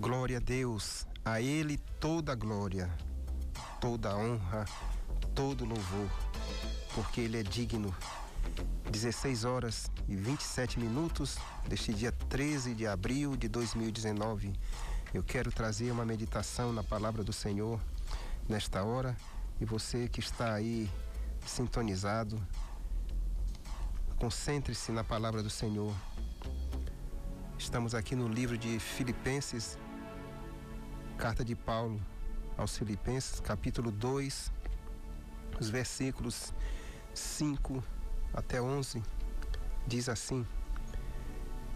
Glória 0.00 0.38
a 0.38 0.40
Deus, 0.40 1.06
a 1.22 1.42
Ele 1.42 1.76
toda 1.76 2.34
glória, 2.34 2.90
toda 3.82 4.16
honra, 4.16 4.64
todo 5.34 5.66
louvor, 5.66 6.10
porque 6.94 7.20
Ele 7.20 7.38
é 7.38 7.42
digno. 7.42 7.94
16 8.90 9.44
horas 9.44 9.90
e 10.08 10.16
27 10.16 10.80
minutos 10.80 11.36
deste 11.68 11.92
dia 11.92 12.10
13 12.10 12.74
de 12.74 12.86
abril 12.86 13.36
de 13.36 13.46
2019. 13.46 14.54
Eu 15.12 15.22
quero 15.22 15.52
trazer 15.52 15.90
uma 15.90 16.06
meditação 16.06 16.72
na 16.72 16.82
palavra 16.82 17.22
do 17.22 17.32
Senhor 17.32 17.78
nesta 18.48 18.82
hora 18.82 19.14
e 19.60 19.66
você 19.66 20.08
que 20.08 20.20
está 20.20 20.54
aí 20.54 20.90
sintonizado, 21.44 22.42
concentre-se 24.18 24.92
na 24.92 25.04
palavra 25.04 25.42
do 25.42 25.50
Senhor. 25.50 25.94
Estamos 27.58 27.94
aqui 27.94 28.16
no 28.16 28.26
livro 28.26 28.56
de 28.56 28.80
Filipenses, 28.80 29.76
carta 31.20 31.44
de 31.44 31.54
Paulo 31.54 32.00
aos 32.56 32.78
Filipenses, 32.78 33.40
capítulo 33.40 33.90
2, 33.90 34.50
os 35.60 35.68
versículos 35.68 36.54
5 37.12 37.84
até 38.32 38.58
11, 38.62 39.02
diz 39.86 40.08
assim: 40.08 40.46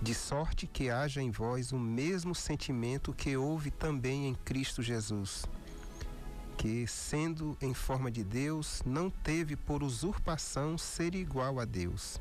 De 0.01 0.15
sorte 0.15 0.67
que 0.67 0.89
haja 0.89 1.21
em 1.21 1.31
vós 1.31 1.73
o 1.73 1.79
mesmo 1.79 2.35
sentimento 2.35 3.13
que 3.13 3.37
houve 3.37 3.71
também 3.71 4.29
em 4.29 4.35
Cristo 4.35 4.83
Jesus, 4.83 5.45
que, 6.57 6.87
sendo 6.87 7.55
em 7.61 7.75
forma 7.75 8.11
de 8.11 8.25
Deus, 8.25 8.83
não 8.87 9.11
teve 9.11 9.57
por 9.57 9.83
usurpação 9.83 10.79
ser 10.79 11.15
igual 11.15 11.61
a 11.61 11.67
Deus, 11.67 12.19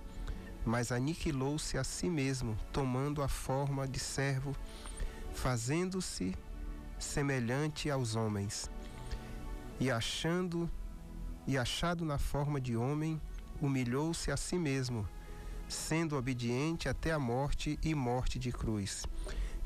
mas 0.65 0.91
aniquilou-se 0.91 1.77
a 1.77 1.85
si 1.85 2.09
mesmo, 2.09 2.57
tomando 2.73 3.23
a 3.23 3.29
forma 3.29 3.87
de 3.87 3.97
servo, 3.97 4.53
fazendo-se 5.33 6.35
semelhante 7.03 7.91
aos 7.91 8.15
homens. 8.15 8.69
E 9.79 9.91
achando 9.91 10.69
e 11.45 11.57
achado 11.57 12.05
na 12.05 12.17
forma 12.17 12.59
de 12.59 12.75
homem, 12.75 13.21
humilhou-se 13.61 14.31
a 14.31 14.37
si 14.37 14.57
mesmo, 14.57 15.07
sendo 15.67 16.15
obediente 16.15 16.87
até 16.87 17.11
a 17.11 17.19
morte 17.19 17.77
e 17.83 17.93
morte 17.93 18.39
de 18.39 18.51
cruz. 18.51 19.05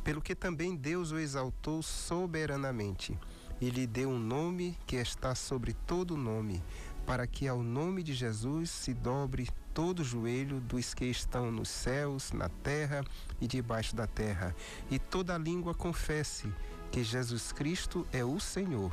Pelo 0.03 0.21
que 0.21 0.33
também 0.33 0.75
Deus 0.75 1.11
o 1.11 1.19
exaltou 1.19 1.83
soberanamente 1.83 3.17
e 3.59 3.69
lhe 3.69 3.85
deu 3.85 4.09
um 4.09 4.19
nome 4.19 4.77
que 4.85 4.95
está 4.95 5.35
sobre 5.35 5.73
todo 5.73 6.17
nome, 6.17 6.63
para 7.05 7.27
que 7.27 7.47
ao 7.47 7.61
nome 7.61 8.03
de 8.03 8.13
Jesus 8.13 8.69
se 8.69 8.93
dobre 8.93 9.49
todo 9.73 9.99
o 9.99 10.03
joelho 10.03 10.59
dos 10.59 10.93
que 10.93 11.05
estão 11.05 11.51
nos 11.51 11.69
céus, 11.69 12.31
na 12.31 12.49
terra 12.49 13.03
e 13.39 13.47
debaixo 13.47 13.95
da 13.95 14.07
terra, 14.07 14.55
e 14.89 14.97
toda 14.97 15.37
língua 15.37 15.73
confesse 15.73 16.51
que 16.91 17.03
Jesus 17.03 17.51
Cristo 17.51 18.07
é 18.11 18.23
o 18.23 18.39
Senhor, 18.39 18.91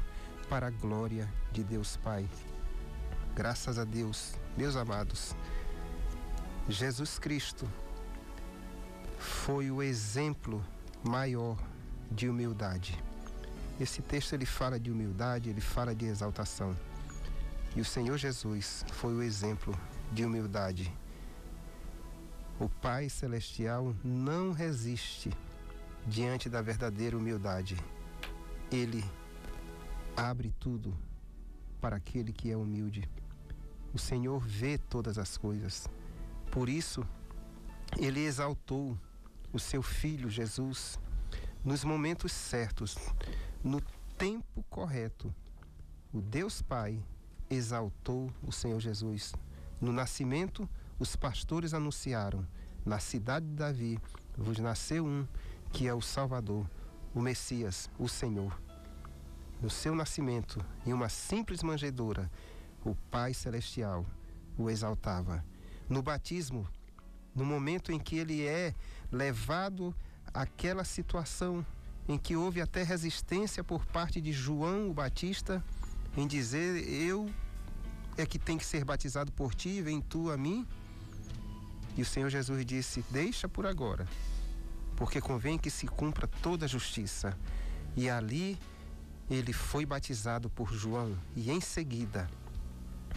para 0.48 0.66
a 0.66 0.70
glória 0.70 1.32
de 1.52 1.62
Deus 1.64 1.96
Pai. 1.96 2.28
Graças 3.34 3.78
a 3.78 3.84
Deus, 3.84 4.34
meus 4.56 4.76
amados, 4.76 5.34
Jesus 6.68 7.18
Cristo 7.18 7.68
foi 9.18 9.70
o 9.70 9.82
exemplo 9.82 10.64
maior 11.02 11.56
de 12.10 12.28
humildade. 12.28 13.02
Esse 13.80 14.00
texto 14.02 14.34
ele 14.34 14.46
fala 14.46 14.78
de 14.78 14.90
humildade, 14.90 15.50
ele 15.50 15.60
fala 15.60 15.94
de 15.94 16.04
exaltação. 16.04 16.76
E 17.74 17.80
o 17.80 17.84
Senhor 17.84 18.16
Jesus 18.16 18.84
foi 18.92 19.12
o 19.14 19.22
exemplo 19.22 19.76
de 20.12 20.24
humildade. 20.24 20.92
O 22.60 22.68
Pai 22.68 23.08
Celestial 23.08 23.94
não 24.04 24.52
resiste 24.52 25.30
diante 26.06 26.48
da 26.48 26.60
verdadeira 26.60 27.16
humildade. 27.16 27.76
Ele 28.70 29.04
abre 30.16 30.52
tudo 30.58 30.96
para 31.80 31.96
aquele 31.96 32.32
que 32.32 32.50
é 32.50 32.56
humilde. 32.56 33.08
O 33.92 33.98
Senhor 33.98 34.40
vê 34.40 34.78
todas 34.78 35.18
as 35.18 35.36
coisas. 35.36 35.86
Por 36.50 36.68
isso, 36.68 37.06
ele 37.98 38.20
exaltou 38.20 38.98
o 39.52 39.58
seu 39.58 39.82
filho 39.82 40.28
Jesus 40.28 40.98
nos 41.64 41.84
momentos 41.84 42.32
certos, 42.32 42.96
no 43.62 43.80
tempo 44.18 44.64
correto. 44.68 45.34
O 46.12 46.20
Deus 46.20 46.60
Pai 46.60 47.02
exaltou 47.48 48.32
o 48.42 48.52
Senhor 48.52 48.80
Jesus. 48.80 49.32
No 49.80 49.92
nascimento, 49.92 50.68
os 50.98 51.16
pastores 51.16 51.74
anunciaram: 51.74 52.46
na 52.84 52.98
cidade 52.98 53.46
de 53.46 53.54
Davi 53.54 53.98
vos 54.36 54.58
nasceu 54.58 55.06
um 55.06 55.26
que 55.74 55.88
é 55.88 55.92
o 55.92 56.00
Salvador, 56.00 56.70
o 57.12 57.20
Messias, 57.20 57.90
o 57.98 58.08
Senhor. 58.08 58.56
No 59.60 59.68
seu 59.68 59.92
nascimento, 59.92 60.64
em 60.86 60.92
uma 60.92 61.08
simples 61.08 61.64
manjedoura, 61.64 62.30
o 62.84 62.94
Pai 63.10 63.34
Celestial 63.34 64.06
o 64.56 64.70
exaltava. 64.70 65.44
No 65.88 66.00
batismo, 66.00 66.64
no 67.34 67.44
momento 67.44 67.90
em 67.90 67.98
que 67.98 68.16
ele 68.16 68.46
é 68.46 68.72
levado 69.10 69.92
àquela 70.32 70.84
situação 70.84 71.66
em 72.08 72.16
que 72.16 72.36
houve 72.36 72.60
até 72.60 72.84
resistência 72.84 73.64
por 73.64 73.84
parte 73.84 74.20
de 74.20 74.32
João 74.32 74.88
o 74.88 74.94
Batista 74.94 75.62
em 76.16 76.24
dizer: 76.24 76.88
Eu 76.88 77.28
é 78.16 78.24
que 78.24 78.38
tem 78.38 78.56
que 78.56 78.64
ser 78.64 78.84
batizado 78.84 79.32
por 79.32 79.52
ti, 79.52 79.82
vem 79.82 80.00
tu 80.00 80.30
a 80.30 80.36
mim. 80.36 80.64
E 81.96 82.02
o 82.02 82.06
Senhor 82.06 82.30
Jesus 82.30 82.64
disse: 82.64 83.04
Deixa 83.10 83.48
por 83.48 83.66
agora, 83.66 84.06
porque 84.96 85.20
convém 85.20 85.58
que 85.58 85.70
se 85.70 85.86
cumpra 85.86 86.26
toda 86.26 86.64
a 86.64 86.68
justiça. 86.68 87.36
E 87.96 88.08
ali 88.08 88.58
ele 89.30 89.52
foi 89.52 89.86
batizado 89.86 90.50
por 90.50 90.72
João, 90.72 91.16
e 91.34 91.50
em 91.50 91.60
seguida 91.60 92.28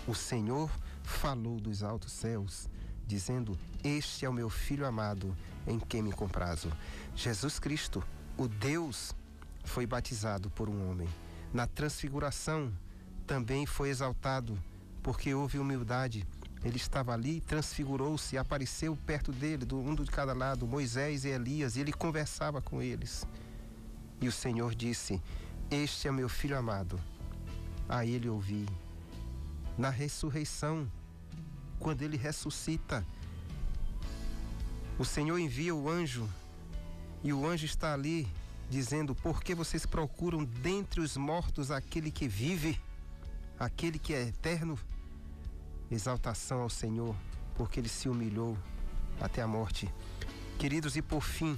o 0.08 0.16
Senhor 0.16 0.70
falou 1.04 1.60
dos 1.60 1.84
altos 1.84 2.12
céus, 2.12 2.70
dizendo: 3.06 3.58
Este 3.84 4.26
é 4.26 4.30
o 4.30 4.34
meu 4.34 4.50
filho 4.50 4.86
amado, 4.86 5.36
em 5.66 5.80
quem 5.80 6.02
me 6.02 6.12
comprazo. 6.12 6.72
Jesus 7.16 7.60
Cristo, 7.60 8.04
o 8.38 8.48
Deus, 8.48 9.14
foi 9.64 9.86
batizado 9.86 10.50
por 10.50 10.70
um 10.70 10.90
homem. 10.90 11.10
Na 11.54 11.68
transfiguração 11.68 12.72
também 13.26 13.66
foi 13.66 13.90
exaltado, 13.90 14.58
porque 15.04 15.34
houve 15.34 15.60
humildade. 15.60 16.26
Ele 16.64 16.78
estava 16.78 17.14
ali, 17.14 17.42
transfigurou-se, 17.42 18.38
apareceu 18.38 18.98
perto 19.06 19.32
dele, 19.32 19.66
do 19.66 19.80
um 19.80 19.96
de 19.96 20.10
cada 20.10 20.34
lado, 20.34 20.68
Moisés 20.68 21.24
e 21.24 21.30
Elias, 21.30 21.76
e 21.76 21.82
ele 21.82 21.94
conversava 21.94 22.62
com 22.62 22.82
eles. 22.82 23.26
E 24.20 24.28
o 24.28 24.32
Senhor 24.32 24.74
disse: 24.74 25.22
Este 25.70 26.08
é 26.08 26.12
meu 26.12 26.28
filho 26.28 26.58
amado. 26.58 27.00
A 27.88 28.06
ele 28.06 28.28
ouvi. 28.28 28.68
Na 29.78 29.90
ressurreição, 29.90 30.92
quando 31.80 32.02
ele 32.02 32.18
ressuscita, 32.18 33.06
o 34.98 35.06
Senhor 35.06 35.38
envia 35.38 35.76
o 35.76 35.88
anjo 35.88 36.28
e 37.24 37.32
o 37.32 37.48
anjo 37.48 37.66
está 37.66 37.94
ali 37.94 38.28
dizendo: 38.70 39.14
Por 39.14 39.44
que 39.44 39.54
vocês 39.54 39.86
procuram 39.86 40.44
dentre 40.44 41.00
os 41.00 41.16
mortos 41.16 41.70
aquele 41.70 42.10
que 42.12 42.28
vive, 42.28 42.80
aquele 43.60 44.00
que 44.00 44.14
é 44.14 44.24
eterno? 44.24 44.78
Exaltação 45.90 46.62
ao 46.62 46.70
Senhor, 46.70 47.16
porque 47.56 47.80
ele 47.80 47.90
se 47.90 48.10
humilhou 48.10 48.58
até 49.20 49.42
a 49.42 49.48
morte. 49.48 49.90
Queridos, 50.60 50.96
e 50.96 51.02
por 51.02 51.22
fim, 51.22 51.58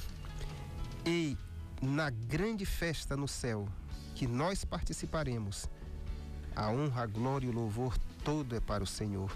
e 1.05 1.37
na 1.81 2.09
grande 2.09 2.65
festa 2.65 3.15
no 3.15 3.27
céu 3.27 3.67
que 4.15 4.27
nós 4.27 4.65
participaremos, 4.65 5.69
a 6.55 6.69
honra, 6.69 7.03
a 7.03 7.07
glória 7.07 7.47
e 7.47 7.49
o 7.49 7.53
louvor 7.53 7.97
todo 8.23 8.55
é 8.55 8.59
para 8.59 8.83
o 8.83 8.87
Senhor, 8.87 9.31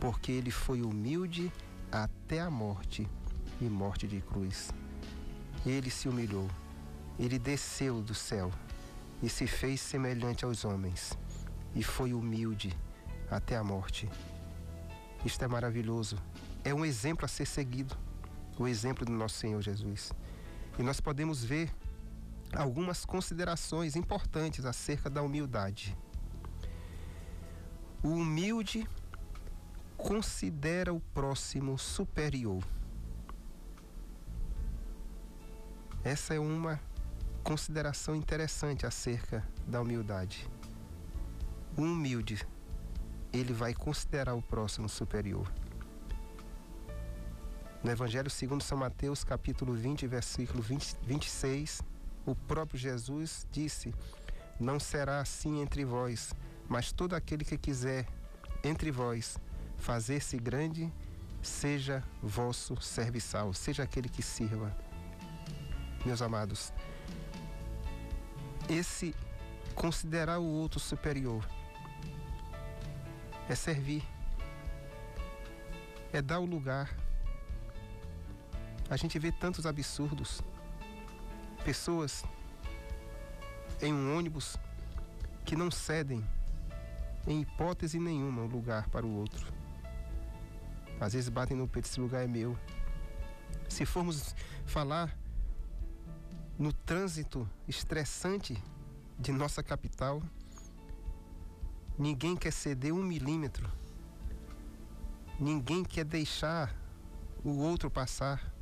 porque 0.00 0.32
ele 0.32 0.50
foi 0.50 0.82
humilde 0.82 1.52
até 1.90 2.40
a 2.40 2.50
morte 2.50 3.08
e 3.60 3.64
morte 3.64 4.06
de 4.06 4.20
cruz. 4.20 4.70
Ele 5.64 5.90
se 5.90 6.08
humilhou, 6.08 6.48
ele 7.18 7.38
desceu 7.38 8.02
do 8.02 8.14
céu 8.14 8.50
e 9.22 9.28
se 9.28 9.46
fez 9.46 9.80
semelhante 9.80 10.44
aos 10.44 10.64
homens, 10.64 11.16
e 11.74 11.82
foi 11.82 12.12
humilde 12.12 12.76
até 13.30 13.56
a 13.56 13.64
morte. 13.64 14.08
Isto 15.24 15.44
é 15.44 15.48
maravilhoso. 15.48 16.16
É 16.64 16.72
um 16.72 16.84
exemplo 16.84 17.24
a 17.24 17.28
ser 17.28 17.46
seguido, 17.46 17.96
o 18.58 18.66
exemplo 18.66 19.04
do 19.04 19.12
nosso 19.12 19.36
Senhor 19.36 19.60
Jesus. 19.60 20.12
E 20.78 20.82
nós 20.82 21.00
podemos 21.00 21.44
ver 21.44 21.70
algumas 22.54 23.04
considerações 23.04 23.96
importantes 23.96 24.64
acerca 24.64 25.10
da 25.10 25.22
humildade. 25.22 25.96
O 28.02 28.08
humilde 28.08 28.88
considera 29.96 30.94
o 30.94 31.00
próximo 31.00 31.76
superior. 31.76 32.62
Essa 36.04 36.34
é 36.34 36.38
uma 36.38 36.80
consideração 37.42 38.14
interessante 38.14 38.86
acerca 38.86 39.46
da 39.66 39.80
humildade. 39.80 40.48
O 41.76 41.82
humilde, 41.82 42.46
ele 43.32 43.52
vai 43.52 43.74
considerar 43.74 44.34
o 44.34 44.42
próximo 44.42 44.88
superior. 44.88 45.50
No 47.82 47.90
Evangelho 47.90 48.30
segundo 48.30 48.62
São 48.62 48.76
Mateus, 48.76 49.22
capítulo 49.22 49.72
20, 49.72 50.06
versículo 50.06 50.62
20, 50.62 50.96
26, 51.02 51.82
o 52.26 52.34
próprio 52.34 52.78
Jesus 52.78 53.46
disse: 53.52 53.94
Não 54.58 54.80
será 54.80 55.20
assim 55.20 55.60
entre 55.60 55.84
vós, 55.84 56.34
mas 56.68 56.90
todo 56.90 57.14
aquele 57.14 57.44
que 57.44 57.56
quiser 57.56 58.06
entre 58.64 58.90
vós 58.90 59.38
fazer-se 59.76 60.36
grande, 60.36 60.92
seja 61.40 62.02
vosso 62.20 62.80
serviçal, 62.80 63.54
seja 63.54 63.84
aquele 63.84 64.08
que 64.08 64.22
sirva. 64.22 64.76
Meus 66.04 66.20
amados, 66.20 66.72
esse 68.68 69.14
considerar 69.74 70.38
o 70.38 70.44
outro 70.44 70.80
superior 70.80 71.46
é 73.48 73.54
servir, 73.54 74.04
é 76.12 76.20
dar 76.20 76.38
o 76.38 76.44
lugar. 76.44 76.94
A 78.90 78.96
gente 78.96 79.18
vê 79.18 79.32
tantos 79.32 79.66
absurdos. 79.66 80.42
Pessoas 81.64 82.24
em 83.80 83.92
um 83.92 84.16
ônibus 84.16 84.56
que 85.44 85.56
não 85.56 85.70
cedem 85.70 86.24
em 87.26 87.40
hipótese 87.40 87.98
nenhuma, 87.98 88.42
um 88.42 88.46
lugar 88.46 88.88
para 88.88 89.04
o 89.04 89.14
outro. 89.14 89.52
Às 91.00 91.12
vezes 91.12 91.28
batem 91.28 91.56
no 91.56 91.68
peito, 91.68 91.86
esse 91.86 92.00
lugar 92.00 92.24
é 92.24 92.26
meu. 92.26 92.56
Se 93.68 93.84
formos 93.84 94.34
falar 94.66 95.16
no 96.58 96.72
trânsito 96.72 97.48
estressante 97.66 98.62
de 99.18 99.30
nossa 99.30 99.62
capital, 99.62 100.22
ninguém 101.98 102.36
quer 102.36 102.52
ceder 102.52 102.92
um 102.92 103.02
milímetro. 103.02 103.70
Ninguém 105.38 105.84
quer 105.84 106.04
deixar 106.04 106.74
o 107.44 107.50
outro 107.50 107.90
passar. 107.90 108.54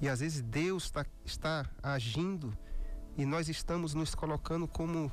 E 0.00 0.08
às 0.08 0.20
vezes 0.20 0.40
Deus 0.40 0.90
tá, 0.90 1.04
está 1.24 1.68
agindo 1.82 2.56
e 3.16 3.26
nós 3.26 3.48
estamos 3.48 3.94
nos 3.94 4.14
colocando 4.14 4.66
como 4.66 5.12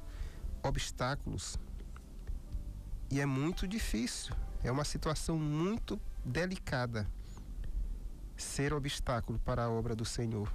obstáculos. 0.63 1.57
E 3.09 3.19
é 3.19 3.25
muito 3.25 3.67
difícil, 3.67 4.35
é 4.63 4.71
uma 4.71 4.83
situação 4.83 5.37
muito 5.37 5.99
delicada 6.23 7.09
ser 8.35 8.73
obstáculo 8.73 9.39
para 9.39 9.63
a 9.63 9.69
obra 9.69 9.95
do 9.95 10.05
Senhor. 10.05 10.51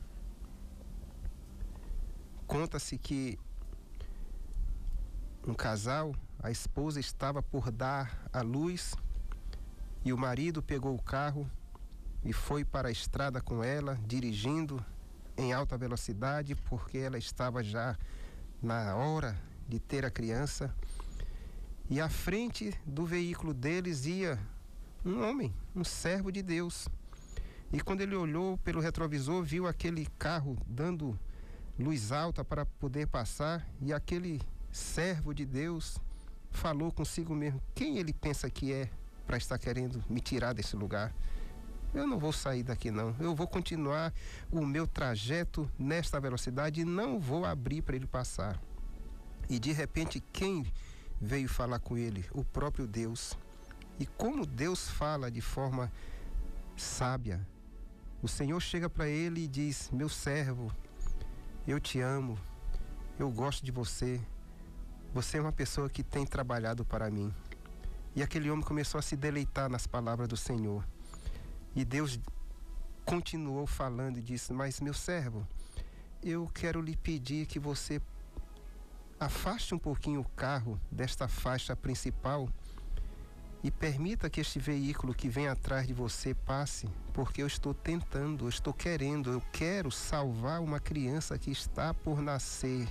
Conta-se 2.46 2.96
que 2.98 3.38
um 5.47 5.55
casal, 5.55 6.14
a 6.40 6.51
esposa 6.51 7.01
estava 7.01 7.43
por 7.43 7.70
dar 7.70 8.28
à 8.32 8.43
luz 8.43 8.95
e 10.05 10.12
o 10.12 10.18
marido 10.18 10.62
pegou 10.62 10.95
o 10.95 11.03
carro 11.03 11.51
e 12.24 12.32
foi 12.32 12.64
para 12.64 12.88
a 12.88 12.93
estrada 12.93 13.40
com 13.40 13.62
ela, 13.64 13.99
dirigindo 14.07 14.84
em 15.36 15.53
alta 15.53 15.76
velocidade, 15.76 16.55
porque 16.55 16.99
ela 16.99 17.18
estava 17.18 17.62
já 17.62 17.97
na 18.62 18.95
hora 18.95 19.36
de 19.68 19.80
ter 19.80 20.05
a 20.05 20.11
criança. 20.11 20.72
E 21.90 22.01
à 22.01 22.09
frente 22.09 22.72
do 22.86 23.05
veículo 23.05 23.53
deles 23.53 24.07
ia 24.07 24.38
um 25.05 25.28
homem, 25.28 25.53
um 25.74 25.82
servo 25.82 26.30
de 26.30 26.43
Deus. 26.43 26.88
E 27.72 27.80
quando 27.80 28.03
ele 28.03 28.14
olhou 28.14 28.57
pelo 28.59 28.80
retrovisor, 28.80 29.43
viu 29.43 29.66
aquele 29.66 30.07
carro 30.18 30.57
dando 30.66 31.18
luz 31.78 32.12
alta 32.12 32.45
para 32.45 32.64
poder 32.64 33.09
passar, 33.09 33.66
e 33.80 33.93
aquele 33.93 34.40
servo 34.72 35.34
de 35.34 35.44
Deus 35.44 35.98
falou 36.50 36.90
consigo 36.90 37.34
mesmo: 37.34 37.62
quem 37.74 37.98
ele 37.98 38.12
pensa 38.12 38.50
que 38.50 38.72
é 38.72 38.90
para 39.26 39.36
estar 39.36 39.58
querendo 39.58 40.02
me 40.08 40.20
tirar 40.20 40.54
desse 40.54 40.74
lugar? 40.74 41.14
Eu 41.94 42.06
não 42.06 42.18
vou 42.18 42.32
sair 42.32 42.62
daqui 42.62 42.90
não. 42.90 43.14
Eu 43.20 43.34
vou 43.34 43.46
continuar 43.46 44.14
o 44.50 44.64
meu 44.64 44.86
trajeto 44.86 45.70
nesta 45.78 46.18
velocidade 46.18 46.80
e 46.80 46.84
não 46.86 47.20
vou 47.20 47.44
abrir 47.44 47.82
para 47.82 47.94
ele 47.94 48.06
passar. 48.06 48.58
E 49.48 49.58
de 49.58 49.72
repente, 49.72 50.22
quem 50.32 50.64
veio 51.20 51.48
falar 51.48 51.78
com 51.78 51.98
ele? 51.98 52.24
O 52.32 52.42
próprio 52.42 52.86
Deus. 52.86 53.36
E 54.00 54.06
como 54.06 54.46
Deus 54.46 54.88
fala 54.88 55.30
de 55.30 55.42
forma 55.42 55.92
sábia, 56.74 57.46
o 58.22 58.28
Senhor 58.28 58.58
chega 58.60 58.88
para 58.88 59.06
ele 59.06 59.42
e 59.44 59.48
diz: 59.48 59.90
Meu 59.92 60.08
servo, 60.08 60.72
eu 61.66 61.78
te 61.78 62.00
amo, 62.00 62.38
eu 63.18 63.30
gosto 63.30 63.64
de 63.64 63.70
você, 63.70 64.18
Você 65.14 65.36
é 65.36 65.40
uma 65.40 65.52
pessoa 65.52 65.90
que 65.90 66.02
tem 66.02 66.24
trabalhado 66.24 66.84
para 66.84 67.10
mim. 67.10 67.34
E 68.14 68.22
aquele 68.22 68.50
homem 68.50 68.64
começou 68.64 68.98
a 68.98 69.02
se 69.02 69.14
deleitar 69.14 69.68
nas 69.68 69.86
palavras 69.86 70.26
do 70.26 70.36
Senhor. 70.36 70.86
E 71.74 71.84
Deus 71.84 72.18
continuou 73.04 73.66
falando 73.66 74.18
e 74.18 74.22
disse: 74.22 74.52
Mas, 74.52 74.80
meu 74.80 74.94
servo, 74.94 75.46
eu 76.22 76.50
quero 76.54 76.80
lhe 76.80 76.96
pedir 76.96 77.46
que 77.46 77.58
você 77.58 78.00
afaste 79.20 79.74
um 79.74 79.78
pouquinho 79.78 80.20
o 80.20 80.28
carro 80.30 80.80
desta 80.90 81.28
faixa 81.28 81.76
principal 81.76 82.48
e 83.62 83.70
permita 83.70 84.28
que 84.28 84.40
este 84.40 84.58
veículo 84.58 85.14
que 85.14 85.28
vem 85.28 85.46
atrás 85.46 85.86
de 85.86 85.92
você 85.92 86.34
passe, 86.34 86.88
porque 87.12 87.42
eu 87.42 87.46
estou 87.46 87.72
tentando, 87.72 88.46
eu 88.46 88.48
estou 88.48 88.72
querendo, 88.72 89.30
eu 89.30 89.42
quero 89.52 89.90
salvar 89.90 90.60
uma 90.60 90.80
criança 90.80 91.38
que 91.38 91.50
está 91.50 91.94
por 91.94 92.20
nascer. 92.20 92.88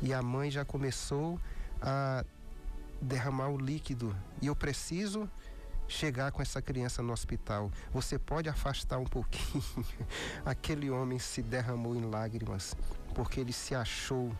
E 0.00 0.12
a 0.12 0.22
mãe 0.22 0.50
já 0.50 0.64
começou 0.64 1.40
a 1.80 2.24
derramar 3.00 3.48
o 3.48 3.58
líquido 3.58 4.14
e 4.40 4.46
eu 4.46 4.56
preciso 4.56 5.30
chegar 5.86 6.30
com 6.32 6.42
essa 6.42 6.60
criança 6.60 7.02
no 7.02 7.12
hospital. 7.12 7.70
Você 7.92 8.18
pode 8.18 8.48
afastar 8.48 8.98
um 8.98 9.04
pouquinho. 9.04 9.64
Aquele 10.44 10.90
homem 10.90 11.18
se 11.18 11.42
derramou 11.42 11.96
em 11.96 12.02
lágrimas 12.02 12.76
porque 13.14 13.40
ele 13.40 13.52
se 13.52 13.74
achou 13.74 14.30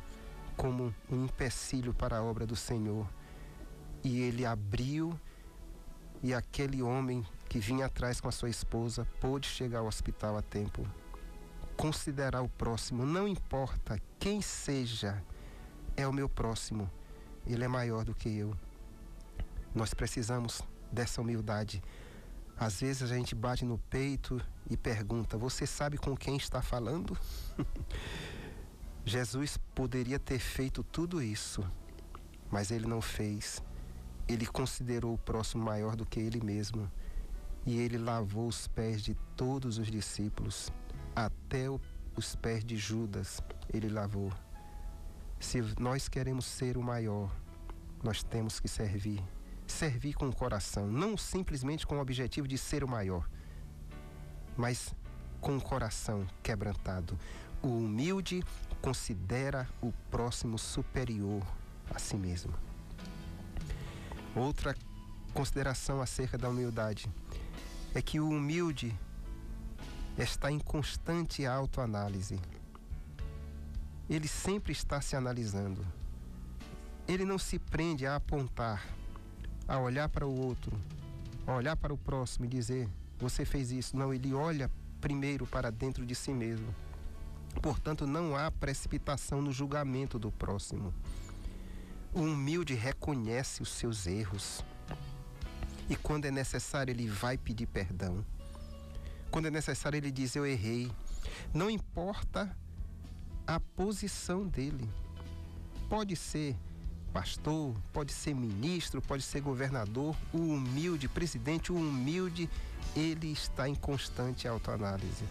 como 0.56 0.94
um 1.11 1.24
empecilho 1.24 1.94
para 1.94 2.18
a 2.18 2.22
obra 2.22 2.46
do 2.46 2.56
Senhor. 2.56 3.09
E 4.04 4.20
ele 4.20 4.44
abriu 4.44 5.18
e 6.22 6.34
aquele 6.34 6.82
homem 6.82 7.24
que 7.48 7.59
vinha 7.59 7.86
atrás 7.86 8.20
com 8.20 8.28
a 8.28 8.32
sua 8.32 8.50
esposa 8.50 9.06
pôde 9.20 9.46
chegar 9.46 9.80
ao 9.80 9.86
hospital 9.86 10.36
a 10.36 10.42
tempo. 10.42 10.86
Considerar 11.76 12.42
o 12.42 12.48
próximo, 12.48 13.06
não 13.06 13.28
importa 13.28 14.00
quem 14.18 14.42
seja, 14.42 15.22
é 15.99 16.07
o 16.07 16.12
meu 16.12 16.28
próximo. 16.28 16.88
Ele 17.44 17.64
é 17.64 17.68
maior 17.68 18.05
do 18.05 18.14
que 18.14 18.28
eu. 18.28 18.57
Nós 19.74 19.92
precisamos 19.92 20.62
dessa 20.92 21.20
humildade. 21.20 21.82
Às 22.57 22.80
vezes 22.80 23.03
a 23.11 23.14
gente 23.14 23.34
bate 23.34 23.64
no 23.64 23.78
peito 23.90 24.40
e 24.70 24.76
pergunta: 24.76 25.36
Você 25.36 25.66
sabe 25.66 25.99
com 25.99 26.16
quem 26.16 26.36
está 26.36 26.62
falando? 26.62 27.18
Jesus 29.05 29.59
poderia 29.74 30.20
ter 30.20 30.38
feito 30.38 30.84
tudo 30.84 31.20
isso, 31.20 31.68
mas 32.49 32.70
ele 32.70 32.86
não 32.86 33.01
fez. 33.01 33.61
Ele 34.28 34.46
considerou 34.46 35.14
o 35.14 35.18
próximo 35.18 35.64
maior 35.64 35.96
do 35.96 36.07
que 36.07 36.20
ele 36.20 36.40
mesmo. 36.40 36.90
E 37.66 37.76
ele 37.78 37.99
lavou 37.99 38.46
os 38.46 38.68
pés 38.68 39.03
de 39.03 39.14
todos 39.36 39.78
os 39.78 39.90
discípulos, 39.90 40.70
até 41.14 41.64
os 42.14 42.36
pés 42.36 42.64
de 42.64 42.76
Judas, 42.76 43.42
ele 43.72 43.88
lavou. 43.88 44.32
Se 45.41 45.62
nós 45.78 46.09
queremos 46.09 46.45
ser 46.45 46.76
o 46.76 46.82
maior, 46.82 47.30
nós 48.03 48.22
temos 48.22 48.61
que 48.61 48.68
servir 48.68 49.22
servir 49.70 50.14
com 50.14 50.28
o 50.28 50.34
coração, 50.34 50.86
não 50.86 51.16
simplesmente 51.16 51.86
com 51.86 51.97
o 51.99 52.01
objetivo 52.01 52.49
de 52.49 52.59
ser 52.59 52.82
o 52.82 52.89
maior, 52.89 53.28
mas 54.57 54.95
com 55.41 55.57
o 55.57 55.61
coração 55.61 56.26
quebrantado. 56.43 57.18
O 57.62 57.68
humilde 57.68 58.43
considera 58.80 59.68
o 59.80 59.93
próximo 60.11 60.59
superior 60.59 61.45
a 61.95 61.99
si 61.99 62.16
mesmo. 62.16 62.55
Outra 64.34 64.74
consideração 65.34 66.01
acerca 66.01 66.39
da 66.39 66.49
humildade 66.49 67.11
é 67.95 68.03
que 68.03 68.20
o 68.20 68.28
humilde 68.28 68.99
está 70.16 70.51
em 70.51 70.59
constante 70.59 71.45
autoanálise. 71.47 72.41
Ele 74.09 74.26
sempre 74.26 74.72
está 74.72 75.00
se 75.00 75.16
analisando. 75.16 75.86
Ele 77.06 77.24
não 77.24 77.38
se 77.38 77.59
prende 77.59 78.06
a 78.06 78.16
apontar 78.16 78.98
a 79.68 79.78
olhar 79.78 80.09
para 80.09 80.26
o 80.26 80.34
outro, 80.34 80.72
a 81.46 81.54
olhar 81.54 81.76
para 81.76 81.92
o 81.92 81.98
próximo 81.98 82.46
e 82.46 82.48
dizer: 82.48 82.88
Você 83.18 83.44
fez 83.44 83.70
isso. 83.70 83.96
Não, 83.96 84.12
ele 84.12 84.32
olha 84.32 84.70
primeiro 84.98 85.46
para 85.46 85.70
dentro 85.70 86.06
de 86.06 86.14
si 86.14 86.32
mesmo. 86.32 86.74
Portanto, 87.61 88.06
não 88.06 88.34
há 88.34 88.50
precipitação 88.50 89.42
no 89.42 89.52
julgamento 89.52 90.18
do 90.18 90.32
próximo. 90.32 90.94
O 92.14 92.20
humilde 92.20 92.74
reconhece 92.74 93.62
os 93.62 93.68
seus 93.68 94.06
erros. 94.06 94.64
E 95.90 95.96
quando 95.96 96.24
é 96.24 96.30
necessário, 96.30 96.92
ele 96.92 97.06
vai 97.06 97.36
pedir 97.36 97.66
perdão. 97.66 98.24
Quando 99.30 99.46
é 99.46 99.50
necessário, 99.50 99.98
ele 99.98 100.11
diz: 100.11 100.34
Eu 100.34 100.46
errei. 100.46 100.90
Não 101.52 101.68
importa 101.68 102.56
a 103.49 103.59
posição 103.59 104.46
dele. 104.46 104.86
Pode 105.88 106.14
ser 106.14 106.55
pastor, 107.14 107.74
pode 107.94 108.12
ser 108.12 108.34
ministro, 108.34 109.01
pode 109.01 109.22
ser 109.22 109.40
governador, 109.40 110.14
o 110.34 110.36
humilde 110.36 111.09
presidente, 111.09 111.72
o 111.72 111.74
humilde, 111.74 112.49
ele 112.94 113.32
está 113.32 113.66
em 113.66 113.74
constante 113.74 114.46
autoanálise. 114.46 115.24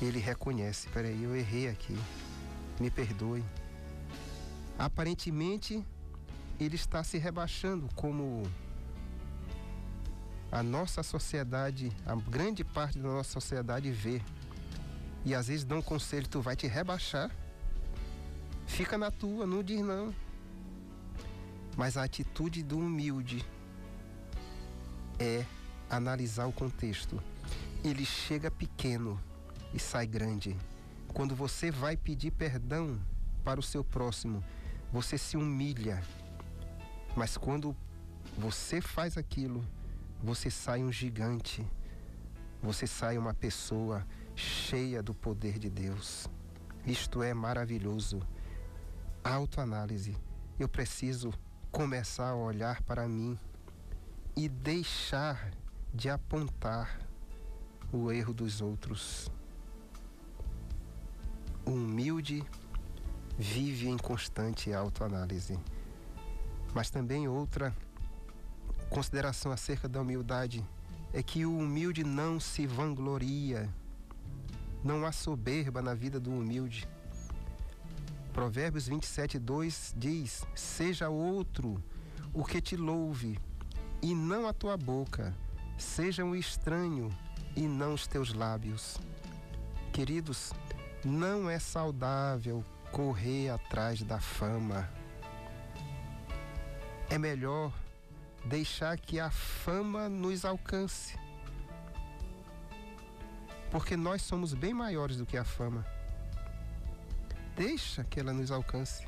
Ele 0.00 0.18
reconhece, 0.18 0.88
peraí, 0.90 1.22
eu 1.22 1.34
errei 1.34 1.68
aqui, 1.68 1.96
me 2.78 2.90
perdoe. 2.90 3.42
Aparentemente, 4.78 5.82
ele 6.60 6.76
está 6.76 7.02
se 7.02 7.16
rebaixando 7.16 7.88
como 7.94 8.42
a 10.52 10.62
nossa 10.62 11.02
sociedade, 11.02 11.90
a 12.04 12.14
grande 12.14 12.62
parte 12.62 12.98
da 12.98 13.08
nossa 13.08 13.32
sociedade 13.32 13.90
vê. 13.90 14.20
E 15.26 15.34
às 15.34 15.48
vezes 15.48 15.64
dão 15.64 15.78
um 15.78 15.82
conselho, 15.82 16.28
tu 16.28 16.40
vai 16.40 16.54
te 16.54 16.68
rebaixar. 16.68 17.32
Fica 18.64 18.96
na 18.96 19.10
tua, 19.10 19.44
não 19.44 19.60
diz 19.60 19.80
não. 19.80 20.14
Mas 21.76 21.96
a 21.96 22.04
atitude 22.04 22.62
do 22.62 22.78
humilde 22.78 23.44
é 25.18 25.44
analisar 25.90 26.46
o 26.46 26.52
contexto. 26.52 27.20
Ele 27.82 28.04
chega 28.04 28.52
pequeno 28.52 29.20
e 29.74 29.80
sai 29.80 30.06
grande. 30.06 30.56
Quando 31.08 31.34
você 31.34 31.72
vai 31.72 31.96
pedir 31.96 32.30
perdão 32.30 32.96
para 33.42 33.58
o 33.58 33.64
seu 33.64 33.82
próximo, 33.82 34.44
você 34.92 35.18
se 35.18 35.36
humilha. 35.36 36.04
Mas 37.16 37.36
quando 37.36 37.74
você 38.38 38.80
faz 38.80 39.18
aquilo, 39.18 39.66
você 40.22 40.50
sai 40.50 40.84
um 40.84 40.92
gigante. 40.92 41.66
Você 42.62 42.86
sai 42.86 43.18
uma 43.18 43.34
pessoa 43.34 44.06
cheia 44.36 45.02
do 45.02 45.14
poder 45.14 45.58
de 45.58 45.70
Deus. 45.70 46.28
Isto 46.86 47.22
é 47.22 47.34
maravilhoso. 47.34 48.20
Autoanálise. 49.24 50.16
Eu 50.58 50.68
preciso 50.68 51.32
começar 51.72 52.30
a 52.30 52.36
olhar 52.36 52.82
para 52.82 53.08
mim 53.08 53.36
e 54.36 54.48
deixar 54.48 55.50
de 55.92 56.08
apontar 56.08 57.00
o 57.92 58.12
erro 58.12 58.34
dos 58.34 58.60
outros. 58.60 59.32
O 61.64 61.70
humilde 61.70 62.44
vive 63.38 63.88
em 63.88 63.96
constante 63.96 64.72
autoanálise. 64.72 65.58
Mas 66.74 66.90
também 66.90 67.26
outra 67.26 67.74
consideração 68.90 69.50
acerca 69.50 69.88
da 69.88 70.00
humildade 70.00 70.64
é 71.12 71.22
que 71.22 71.44
o 71.46 71.58
humilde 71.58 72.04
não 72.04 72.38
se 72.38 72.66
vangloria. 72.66 73.68
Não 74.86 75.04
há 75.04 75.10
soberba 75.10 75.82
na 75.82 75.94
vida 75.94 76.20
do 76.20 76.30
humilde. 76.30 76.88
Provérbios 78.32 78.86
27, 78.86 79.36
2 79.36 79.94
diz: 79.96 80.46
Seja 80.54 81.08
outro 81.08 81.82
o 82.32 82.44
que 82.44 82.60
te 82.60 82.76
louve, 82.76 83.36
e 84.00 84.14
não 84.14 84.46
a 84.46 84.52
tua 84.52 84.76
boca, 84.76 85.34
seja 85.76 86.22
um 86.24 86.36
estranho, 86.36 87.12
e 87.56 87.62
não 87.62 87.94
os 87.94 88.06
teus 88.06 88.32
lábios. 88.32 88.96
Queridos, 89.92 90.52
não 91.04 91.50
é 91.50 91.58
saudável 91.58 92.64
correr 92.92 93.48
atrás 93.48 94.04
da 94.04 94.20
fama. 94.20 94.88
É 97.10 97.18
melhor 97.18 97.72
deixar 98.44 98.96
que 98.96 99.18
a 99.18 99.32
fama 99.32 100.08
nos 100.08 100.44
alcance. 100.44 101.25
Porque 103.76 103.94
nós 103.94 104.22
somos 104.22 104.54
bem 104.54 104.72
maiores 104.72 105.18
do 105.18 105.26
que 105.26 105.36
a 105.36 105.44
fama. 105.44 105.84
Deixa 107.54 108.04
que 108.04 108.18
ela 108.18 108.32
nos 108.32 108.50
alcance. 108.50 109.06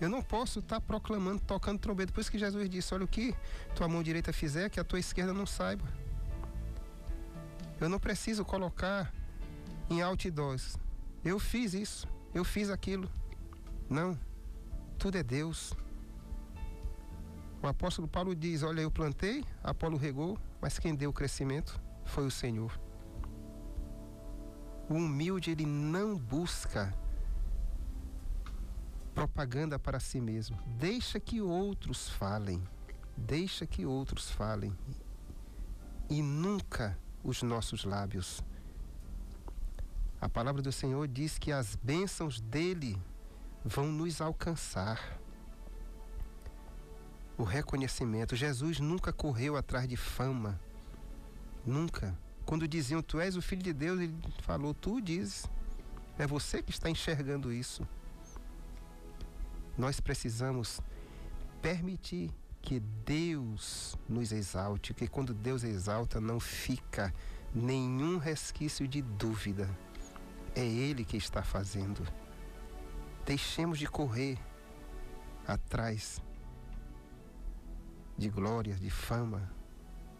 Eu 0.00 0.08
não 0.08 0.20
posso 0.20 0.58
estar 0.58 0.80
tá 0.80 0.84
proclamando, 0.84 1.40
tocando 1.40 1.78
trombeta. 1.78 2.12
Por 2.12 2.20
isso 2.20 2.30
que 2.30 2.40
Jesus 2.40 2.68
disse: 2.68 2.92
Olha 2.92 3.04
o 3.04 3.08
que 3.08 3.32
tua 3.72 3.86
mão 3.86 4.02
direita 4.02 4.32
fizer, 4.32 4.68
que 4.68 4.80
a 4.80 4.84
tua 4.84 4.98
esquerda 4.98 5.32
não 5.32 5.46
saiba. 5.46 5.84
Eu 7.80 7.88
não 7.88 8.00
preciso 8.00 8.44
colocar 8.44 9.14
em 9.88 10.02
outdoors. 10.02 10.76
Eu 11.24 11.38
fiz 11.38 11.72
isso, 11.72 12.08
eu 12.34 12.42
fiz 12.42 12.68
aquilo. 12.68 13.08
Não. 13.88 14.18
Tudo 14.98 15.18
é 15.18 15.22
Deus. 15.22 15.72
O 17.62 17.68
apóstolo 17.68 18.08
Paulo 18.08 18.34
diz: 18.34 18.64
Olha, 18.64 18.80
eu 18.80 18.90
plantei, 18.90 19.44
Apolo 19.62 19.96
regou, 19.96 20.36
mas 20.60 20.80
quem 20.80 20.96
deu 20.96 21.10
o 21.10 21.12
crescimento 21.12 21.80
foi 22.04 22.26
o 22.26 22.30
Senhor. 22.30 22.83
O 24.88 24.94
humilde, 24.94 25.50
ele 25.50 25.64
não 25.64 26.16
busca 26.16 26.94
propaganda 29.14 29.78
para 29.78 30.00
si 30.00 30.20
mesmo. 30.20 30.58
Deixa 30.78 31.20
que 31.20 31.40
outros 31.40 32.08
falem. 32.08 32.62
Deixa 33.16 33.64
que 33.64 33.86
outros 33.86 34.30
falem. 34.30 34.76
E 36.10 36.20
nunca 36.20 36.98
os 37.22 37.42
nossos 37.42 37.84
lábios. 37.84 38.44
A 40.20 40.28
palavra 40.28 40.60
do 40.60 40.72
Senhor 40.72 41.06
diz 41.06 41.38
que 41.38 41.52
as 41.52 41.76
bênçãos 41.76 42.40
dele 42.40 43.00
vão 43.64 43.86
nos 43.86 44.20
alcançar. 44.20 45.18
O 47.38 47.42
reconhecimento. 47.42 48.36
Jesus 48.36 48.78
nunca 48.80 49.12
correu 49.12 49.56
atrás 49.56 49.88
de 49.88 49.96
fama. 49.96 50.60
Nunca. 51.64 52.16
Quando 52.44 52.68
diziam, 52.68 53.02
Tu 53.02 53.20
és 53.20 53.36
o 53.36 53.42
Filho 53.42 53.62
de 53.62 53.72
Deus, 53.72 54.00
ele 54.00 54.14
falou, 54.42 54.74
Tu 54.74 55.00
dizes. 55.00 55.48
É 56.18 56.26
você 56.26 56.62
que 56.62 56.70
está 56.70 56.88
enxergando 56.88 57.52
isso. 57.52 57.86
Nós 59.76 59.98
precisamos 59.98 60.80
permitir 61.60 62.30
que 62.62 62.80
Deus 62.80 63.98
nos 64.08 64.30
exalte, 64.30 64.94
que 64.94 65.08
quando 65.08 65.34
Deus 65.34 65.64
exalta 65.64 66.20
não 66.20 66.38
fica 66.38 67.12
nenhum 67.52 68.18
resquício 68.18 68.86
de 68.86 69.02
dúvida. 69.02 69.68
É 70.54 70.64
Ele 70.64 71.04
que 71.04 71.16
está 71.16 71.42
fazendo. 71.42 72.06
Deixemos 73.26 73.78
de 73.78 73.86
correr 73.86 74.38
atrás 75.46 76.22
de 78.16 78.28
glória, 78.28 78.74
de 78.76 78.90
fama, 78.90 79.50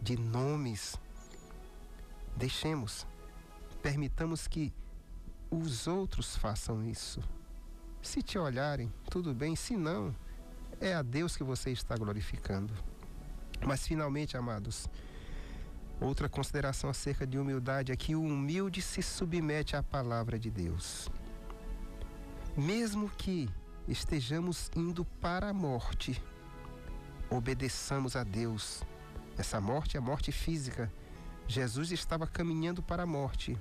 de 0.01 0.17
nomes. 0.17 0.99
Deixemos, 2.35 3.07
permitamos 3.81 4.47
que 4.47 4.73
os 5.49 5.87
outros 5.87 6.35
façam 6.35 6.83
isso. 6.83 7.21
Se 8.01 8.21
te 8.21 8.37
olharem, 8.37 8.91
tudo 9.09 9.33
bem, 9.33 9.55
se 9.55 9.77
não, 9.77 10.13
é 10.81 10.93
a 10.93 11.01
Deus 11.01 11.37
que 11.37 11.43
você 11.43 11.71
está 11.71 11.95
glorificando. 11.95 12.73
Mas 13.65 13.87
finalmente, 13.87 14.35
amados, 14.35 14.89
outra 15.99 16.27
consideração 16.27 16.89
acerca 16.89 17.25
de 17.25 17.39
humildade 17.39 17.91
é 17.91 17.95
que 17.95 18.15
o 18.15 18.21
humilde 18.21 18.81
se 18.81 19.01
submete 19.01 19.75
à 19.75 19.81
palavra 19.81 20.37
de 20.37 20.51
Deus. 20.51 21.09
Mesmo 22.57 23.09
que 23.09 23.49
estejamos 23.87 24.69
indo 24.75 25.05
para 25.05 25.49
a 25.49 25.53
morte, 25.53 26.21
obedeçamos 27.29 28.15
a 28.15 28.23
Deus. 28.23 28.83
Essa 29.37 29.59
morte 29.59 29.97
é 29.97 29.99
morte 29.99 30.31
física. 30.31 30.91
Jesus 31.47 31.91
estava 31.91 32.25
caminhando 32.25 32.81
para 32.81 33.03
a 33.03 33.07
morte, 33.07 33.57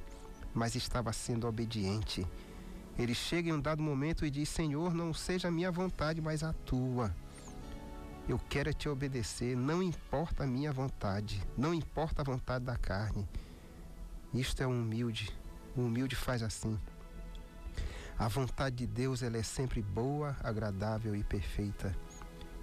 mas 0.54 0.74
estava 0.74 1.12
sendo 1.12 1.46
obediente. 1.46 2.26
Ele 2.98 3.14
chega 3.14 3.50
em 3.50 3.52
um 3.52 3.60
dado 3.60 3.82
momento 3.82 4.24
e 4.24 4.30
diz: 4.30 4.48
Senhor, 4.48 4.94
não 4.94 5.12
seja 5.12 5.48
a 5.48 5.50
minha 5.50 5.70
vontade, 5.70 6.20
mas 6.20 6.42
a 6.42 6.52
tua. 6.52 7.14
Eu 8.26 8.38
quero 8.38 8.72
te 8.72 8.88
obedecer, 8.88 9.54
não 9.54 9.82
importa 9.82 10.44
a 10.44 10.46
minha 10.46 10.72
vontade, 10.72 11.42
não 11.58 11.74
importa 11.74 12.22
a 12.22 12.24
vontade 12.24 12.64
da 12.64 12.76
carne. 12.76 13.28
Isto 14.32 14.62
é 14.62 14.66
um 14.66 14.80
humilde. 14.80 15.30
O 15.76 15.82
humilde 15.82 16.16
faz 16.16 16.42
assim. 16.42 16.78
A 18.18 18.28
vontade 18.28 18.76
de 18.76 18.86
Deus 18.86 19.22
ela 19.22 19.36
é 19.36 19.42
sempre 19.42 19.82
boa, 19.82 20.36
agradável 20.42 21.14
e 21.14 21.22
perfeita. 21.22 21.94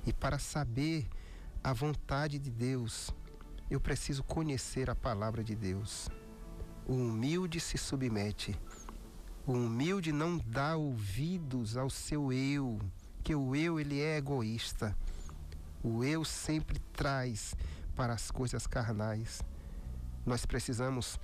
E 0.05 0.11
para 0.11 0.39
saber 0.39 1.07
a 1.63 1.73
vontade 1.73 2.39
de 2.39 2.49
Deus, 2.49 3.13
eu 3.71 3.79
preciso 3.79 4.21
conhecer 4.21 4.89
a 4.89 4.95
palavra 4.95 5.41
de 5.41 5.55
Deus. 5.55 6.09
O 6.85 6.93
humilde 6.93 7.57
se 7.61 7.77
submete. 7.77 8.59
O 9.47 9.53
humilde 9.53 10.11
não 10.11 10.37
dá 10.37 10.75
ouvidos 10.75 11.77
ao 11.77 11.89
seu 11.89 12.33
eu, 12.33 12.81
que 13.23 13.33
o 13.33 13.55
eu 13.55 13.79
ele 13.79 14.01
é 14.01 14.17
egoísta. 14.17 14.93
O 15.81 16.03
eu 16.03 16.25
sempre 16.25 16.79
traz 16.91 17.55
para 17.95 18.13
as 18.13 18.29
coisas 18.29 18.67
carnais. 18.67 19.41
Nós 20.25 20.45
precisamos 20.45 21.17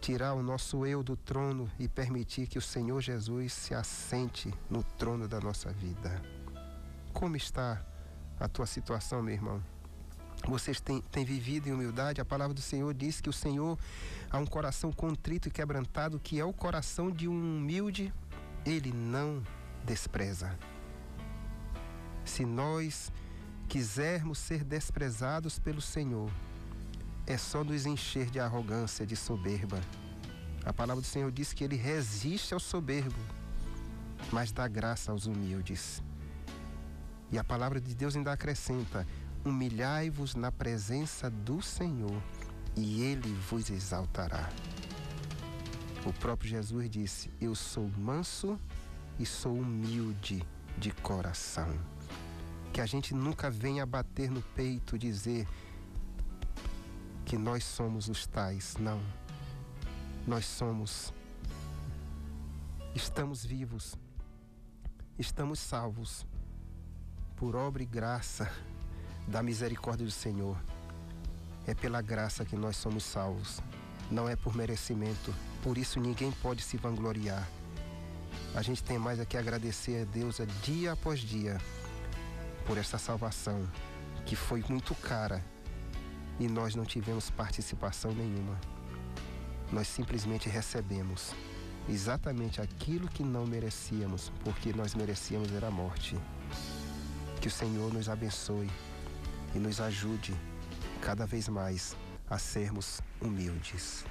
tirar 0.00 0.34
o 0.34 0.42
nosso 0.42 0.84
eu 0.84 1.00
do 1.00 1.16
trono 1.16 1.70
e 1.78 1.88
permitir 1.88 2.48
que 2.48 2.58
o 2.58 2.62
Senhor 2.62 3.00
Jesus 3.00 3.52
se 3.52 3.72
assente 3.72 4.52
no 4.68 4.82
trono 4.82 5.28
da 5.28 5.40
nossa 5.40 5.70
vida. 5.72 6.20
Como 7.12 7.36
está 7.36 7.86
a 8.40 8.48
tua 8.48 8.66
situação, 8.66 9.22
meu 9.22 9.32
irmão? 9.32 9.73
Vocês 10.46 10.78
têm, 10.80 11.00
têm 11.00 11.24
vivido 11.24 11.68
em 11.68 11.72
humildade? 11.72 12.20
A 12.20 12.24
palavra 12.24 12.52
do 12.52 12.60
Senhor 12.60 12.92
diz 12.92 13.20
que 13.20 13.30
o 13.30 13.32
Senhor 13.32 13.78
há 14.30 14.38
um 14.38 14.46
coração 14.46 14.92
contrito 14.92 15.48
e 15.48 15.50
quebrantado, 15.50 16.20
que 16.20 16.38
é 16.38 16.44
o 16.44 16.52
coração 16.52 17.10
de 17.10 17.26
um 17.26 17.32
humilde, 17.32 18.12
ele 18.64 18.92
não 18.92 19.42
despreza. 19.84 20.58
Se 22.24 22.44
nós 22.44 23.10
quisermos 23.68 24.38
ser 24.38 24.64
desprezados 24.64 25.58
pelo 25.58 25.80
Senhor, 25.80 26.30
é 27.26 27.38
só 27.38 27.64
nos 27.64 27.86
encher 27.86 28.30
de 28.30 28.38
arrogância, 28.38 29.06
de 29.06 29.16
soberba. 29.16 29.80
A 30.64 30.72
palavra 30.72 31.00
do 31.00 31.06
Senhor 31.06 31.30
diz 31.32 31.52
que 31.52 31.64
ele 31.64 31.76
resiste 31.76 32.52
ao 32.52 32.60
soberbo, 32.60 33.18
mas 34.30 34.52
dá 34.52 34.68
graça 34.68 35.10
aos 35.10 35.26
humildes. 35.26 36.02
E 37.30 37.38
a 37.38 37.44
palavra 37.44 37.80
de 37.80 37.94
Deus 37.94 38.14
ainda 38.14 38.32
acrescenta: 38.32 39.06
humilhai-vos 39.44 40.34
na 40.34 40.50
presença 40.50 41.28
do 41.28 41.60
Senhor, 41.60 42.22
e 42.74 43.02
ele 43.02 43.32
vos 43.34 43.70
exaltará. 43.70 44.48
O 46.06 46.12
próprio 46.12 46.48
Jesus 46.50 46.90
disse: 46.90 47.30
Eu 47.40 47.54
sou 47.54 47.88
manso 47.98 48.58
e 49.18 49.26
sou 49.26 49.54
humilde 49.54 50.42
de 50.78 50.90
coração. 50.90 51.68
Que 52.72 52.80
a 52.80 52.86
gente 52.86 53.14
nunca 53.14 53.50
venha 53.50 53.86
bater 53.86 54.30
no 54.30 54.42
peito 54.42 54.98
dizer 54.98 55.46
que 57.24 57.38
nós 57.38 57.64
somos 57.64 58.08
os 58.08 58.26
tais. 58.26 58.76
Não. 58.78 59.00
Nós 60.26 60.44
somos. 60.44 61.12
Estamos 62.94 63.44
vivos. 63.44 63.96
Estamos 65.18 65.60
salvos 65.60 66.26
por 67.36 67.54
obra 67.54 67.82
e 67.82 67.86
graça 67.86 68.50
da 69.26 69.42
misericórdia 69.42 70.04
do 70.06 70.12
Senhor. 70.12 70.56
É 71.66 71.74
pela 71.74 72.02
graça 72.02 72.44
que 72.44 72.56
nós 72.56 72.76
somos 72.76 73.04
salvos, 73.04 73.60
não 74.10 74.28
é 74.28 74.36
por 74.36 74.54
merecimento. 74.54 75.34
Por 75.62 75.78
isso 75.78 75.98
ninguém 75.98 76.30
pode 76.30 76.62
se 76.62 76.76
vangloriar. 76.76 77.48
A 78.54 78.62
gente 78.62 78.82
tem 78.82 78.98
mais 78.98 79.18
a 79.18 79.24
que 79.24 79.36
agradecer 79.36 80.02
a 80.02 80.04
Deus 80.04 80.40
a 80.40 80.44
dia 80.44 80.92
após 80.92 81.20
dia 81.20 81.58
por 82.66 82.78
essa 82.78 82.98
salvação 82.98 83.68
que 84.24 84.36
foi 84.36 84.64
muito 84.68 84.94
cara 84.94 85.44
e 86.38 86.48
nós 86.48 86.74
não 86.74 86.84
tivemos 86.84 87.30
participação 87.30 88.12
nenhuma. 88.12 88.58
Nós 89.72 89.88
simplesmente 89.88 90.48
recebemos 90.48 91.32
exatamente 91.88 92.60
aquilo 92.60 93.08
que 93.08 93.22
não 93.22 93.46
merecíamos, 93.46 94.32
porque 94.42 94.72
nós 94.72 94.94
merecíamos 94.94 95.52
era 95.52 95.68
a 95.68 95.70
morte. 95.70 96.16
Que 97.40 97.48
o 97.48 97.50
Senhor 97.50 97.92
nos 97.92 98.08
abençoe 98.08 98.70
e 99.54 99.58
nos 99.58 99.80
ajude 99.80 100.34
cada 101.00 101.26
vez 101.26 101.48
mais 101.48 101.96
a 102.28 102.38
sermos 102.38 103.00
humildes. 103.20 104.04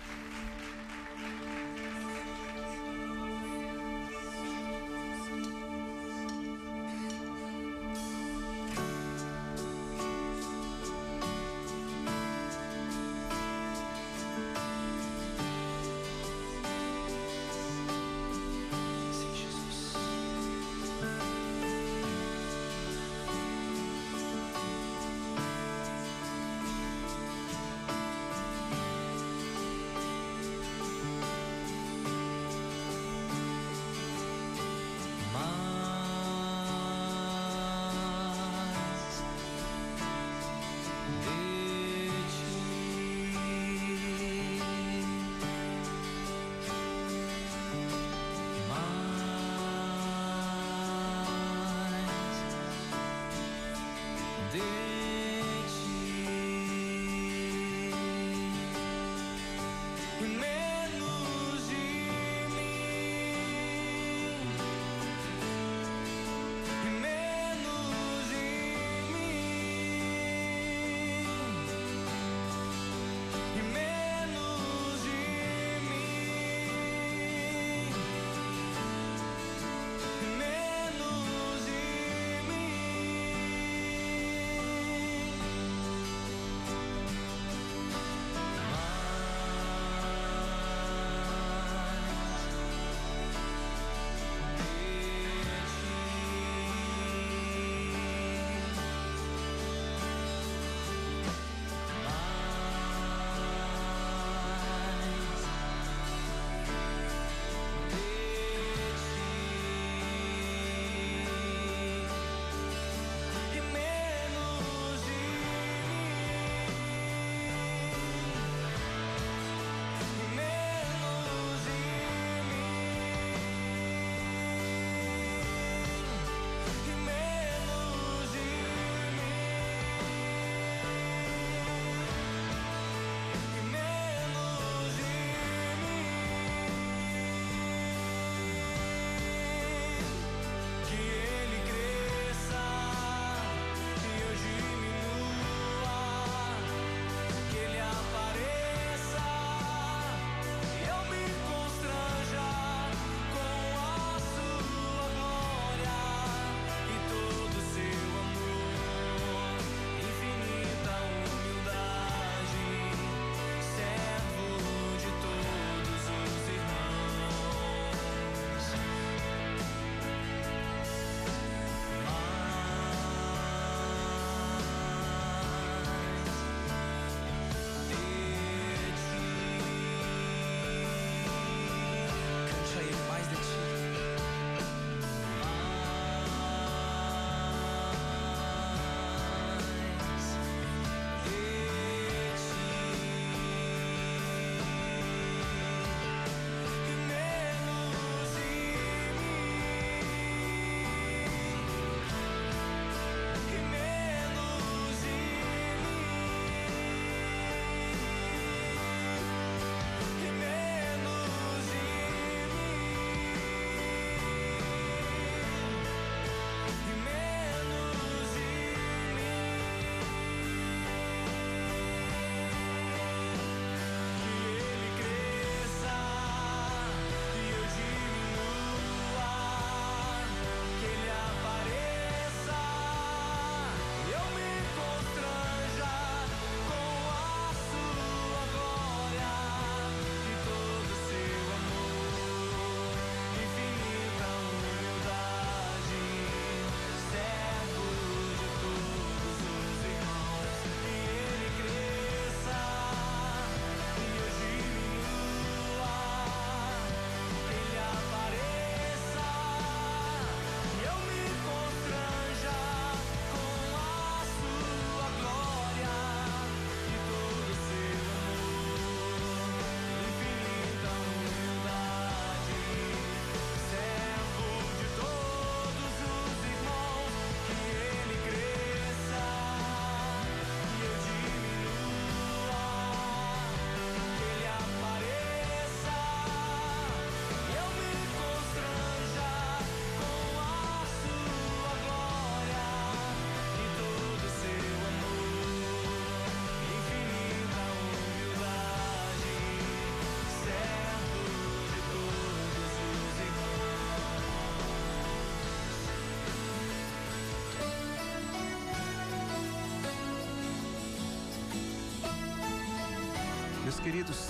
Queridos, 313.83 314.29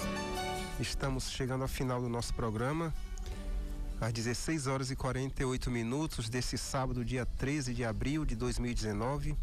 estamos 0.79 1.29
chegando 1.29 1.61
ao 1.61 1.67
final 1.67 2.01
do 2.01 2.09
nosso 2.09 2.33
programa. 2.33 2.91
Às 4.01 4.11
16 4.11 4.65
horas 4.65 4.89
e 4.89 4.95
48 4.95 5.69
minutos 5.69 6.27
desse 6.27 6.57
sábado, 6.57 7.05
dia 7.05 7.23
13 7.23 7.71
de 7.71 7.85
abril 7.85 8.25
de 8.25 8.35
2019. 8.35 9.37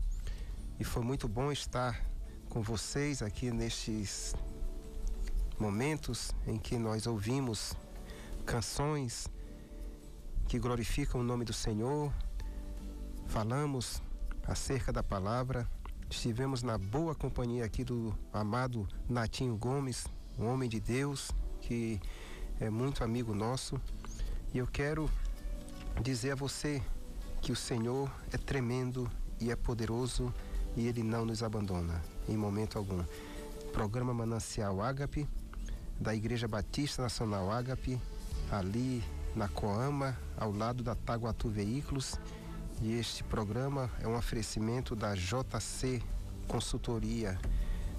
E 0.80 0.84
foi 0.84 1.04
muito 1.04 1.28
bom 1.28 1.52
estar 1.52 2.04
com 2.48 2.60
vocês 2.60 3.22
aqui 3.22 3.52
nestes 3.52 4.34
momentos 5.60 6.34
em 6.44 6.58
que 6.58 6.76
nós 6.76 7.06
ouvimos 7.06 7.76
canções 8.44 9.28
que 10.48 10.58
glorificam 10.58 11.20
o 11.20 11.24
nome 11.24 11.44
do 11.44 11.52
Senhor, 11.52 12.12
falamos 13.28 14.02
acerca 14.44 14.92
da 14.92 15.04
palavra, 15.04 15.68
estivemos 16.10 16.62
na 16.62 16.76
boa 16.76 17.14
companhia 17.14 17.64
aqui 17.64 17.84
do 17.84 18.12
amado 18.32 18.86
Natinho 19.08 19.56
Gomes, 19.56 20.06
um 20.38 20.46
homem 20.46 20.68
de 20.68 20.80
Deus 20.80 21.30
que 21.60 22.00
é 22.58 22.68
muito 22.68 23.04
amigo 23.04 23.34
nosso. 23.34 23.80
E 24.52 24.58
eu 24.58 24.66
quero 24.66 25.08
dizer 26.02 26.32
a 26.32 26.34
você 26.34 26.82
que 27.40 27.52
o 27.52 27.56
Senhor 27.56 28.10
é 28.32 28.36
tremendo 28.36 29.10
e 29.40 29.50
é 29.50 29.56
poderoso 29.56 30.34
e 30.76 30.86
ele 30.86 31.02
não 31.02 31.24
nos 31.24 31.42
abandona 31.42 32.02
em 32.28 32.36
momento 32.36 32.76
algum. 32.76 33.02
Programa 33.72 34.12
Manancial 34.12 34.82
Ágape, 34.82 35.28
da 36.00 36.12
Igreja 36.12 36.48
Batista 36.48 37.02
Nacional 37.02 37.52
Ágape, 37.52 38.00
ali 38.50 39.02
na 39.36 39.46
Coama, 39.48 40.18
ao 40.36 40.50
lado 40.50 40.82
da 40.82 40.96
Taguatu 40.96 41.48
Veículos. 41.48 42.18
E 42.82 42.94
este 42.94 43.22
programa 43.22 43.90
é 44.00 44.08
um 44.08 44.16
oferecimento 44.16 44.96
da 44.96 45.14
JC 45.14 46.02
Consultoria 46.48 47.38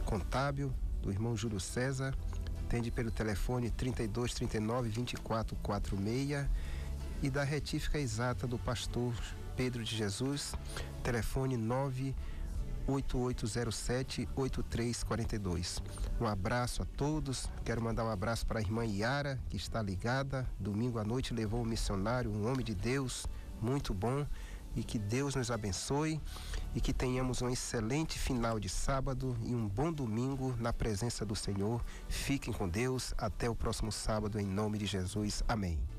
Contábil, 0.06 0.74
do 1.04 1.12
irmão 1.12 1.38
Júlio 1.38 1.60
César. 1.60 2.18
Atende 2.66 2.90
pelo 2.90 3.12
telefone 3.12 3.70
32 3.70 4.34
39 4.34 4.90
24 4.90 5.56
46 5.58 6.48
e 7.22 7.30
da 7.30 7.44
retífica 7.44 8.00
exata 8.00 8.48
do 8.48 8.58
pastor 8.58 9.14
Pedro 9.56 9.84
de 9.84 9.96
Jesus, 9.96 10.54
telefone 11.04 11.58
9 11.58 12.16
8807 12.88 14.28
8342. 14.36 15.80
Um 16.20 16.26
abraço 16.26 16.82
a 16.82 16.86
todos. 16.98 17.48
Quero 17.64 17.84
mandar 17.84 18.04
um 18.04 18.10
abraço 18.10 18.48
para 18.48 18.58
a 18.58 18.62
irmã 18.64 18.84
Yara, 18.84 19.40
que 19.48 19.58
está 19.58 19.80
ligada. 19.80 20.50
Domingo 20.60 20.98
à 20.98 21.04
noite 21.04 21.36
levou 21.36 21.62
um 21.62 21.66
missionário, 21.66 22.32
um 22.32 22.50
homem 22.50 22.66
de 22.66 22.74
Deus, 22.74 23.28
muito 23.62 23.94
bom. 23.94 24.26
E 24.76 24.84
que 24.84 24.98
Deus 24.98 25.36
nos 25.36 25.52
abençoe 25.52 26.20
e 26.74 26.80
que 26.80 26.94
tenhamos 26.94 27.42
um 27.42 27.50
excelente 27.50 28.18
final 28.18 28.60
de 28.60 28.70
sábado 28.70 29.38
e 29.44 29.54
um 29.54 29.68
bom 29.68 29.92
domingo 29.92 30.56
na 30.60 30.72
presença 30.72 31.26
do 31.26 31.36
Senhor. 31.36 31.84
Fiquem 32.08 32.54
com 32.54 32.70
Deus. 32.70 33.14
Até 33.18 33.50
o 33.50 33.56
próximo 33.56 33.92
sábado, 33.92 34.40
em 34.40 34.46
nome 34.46 34.78
de 34.78 34.86
Jesus. 34.86 35.44
Amém. 35.48 35.91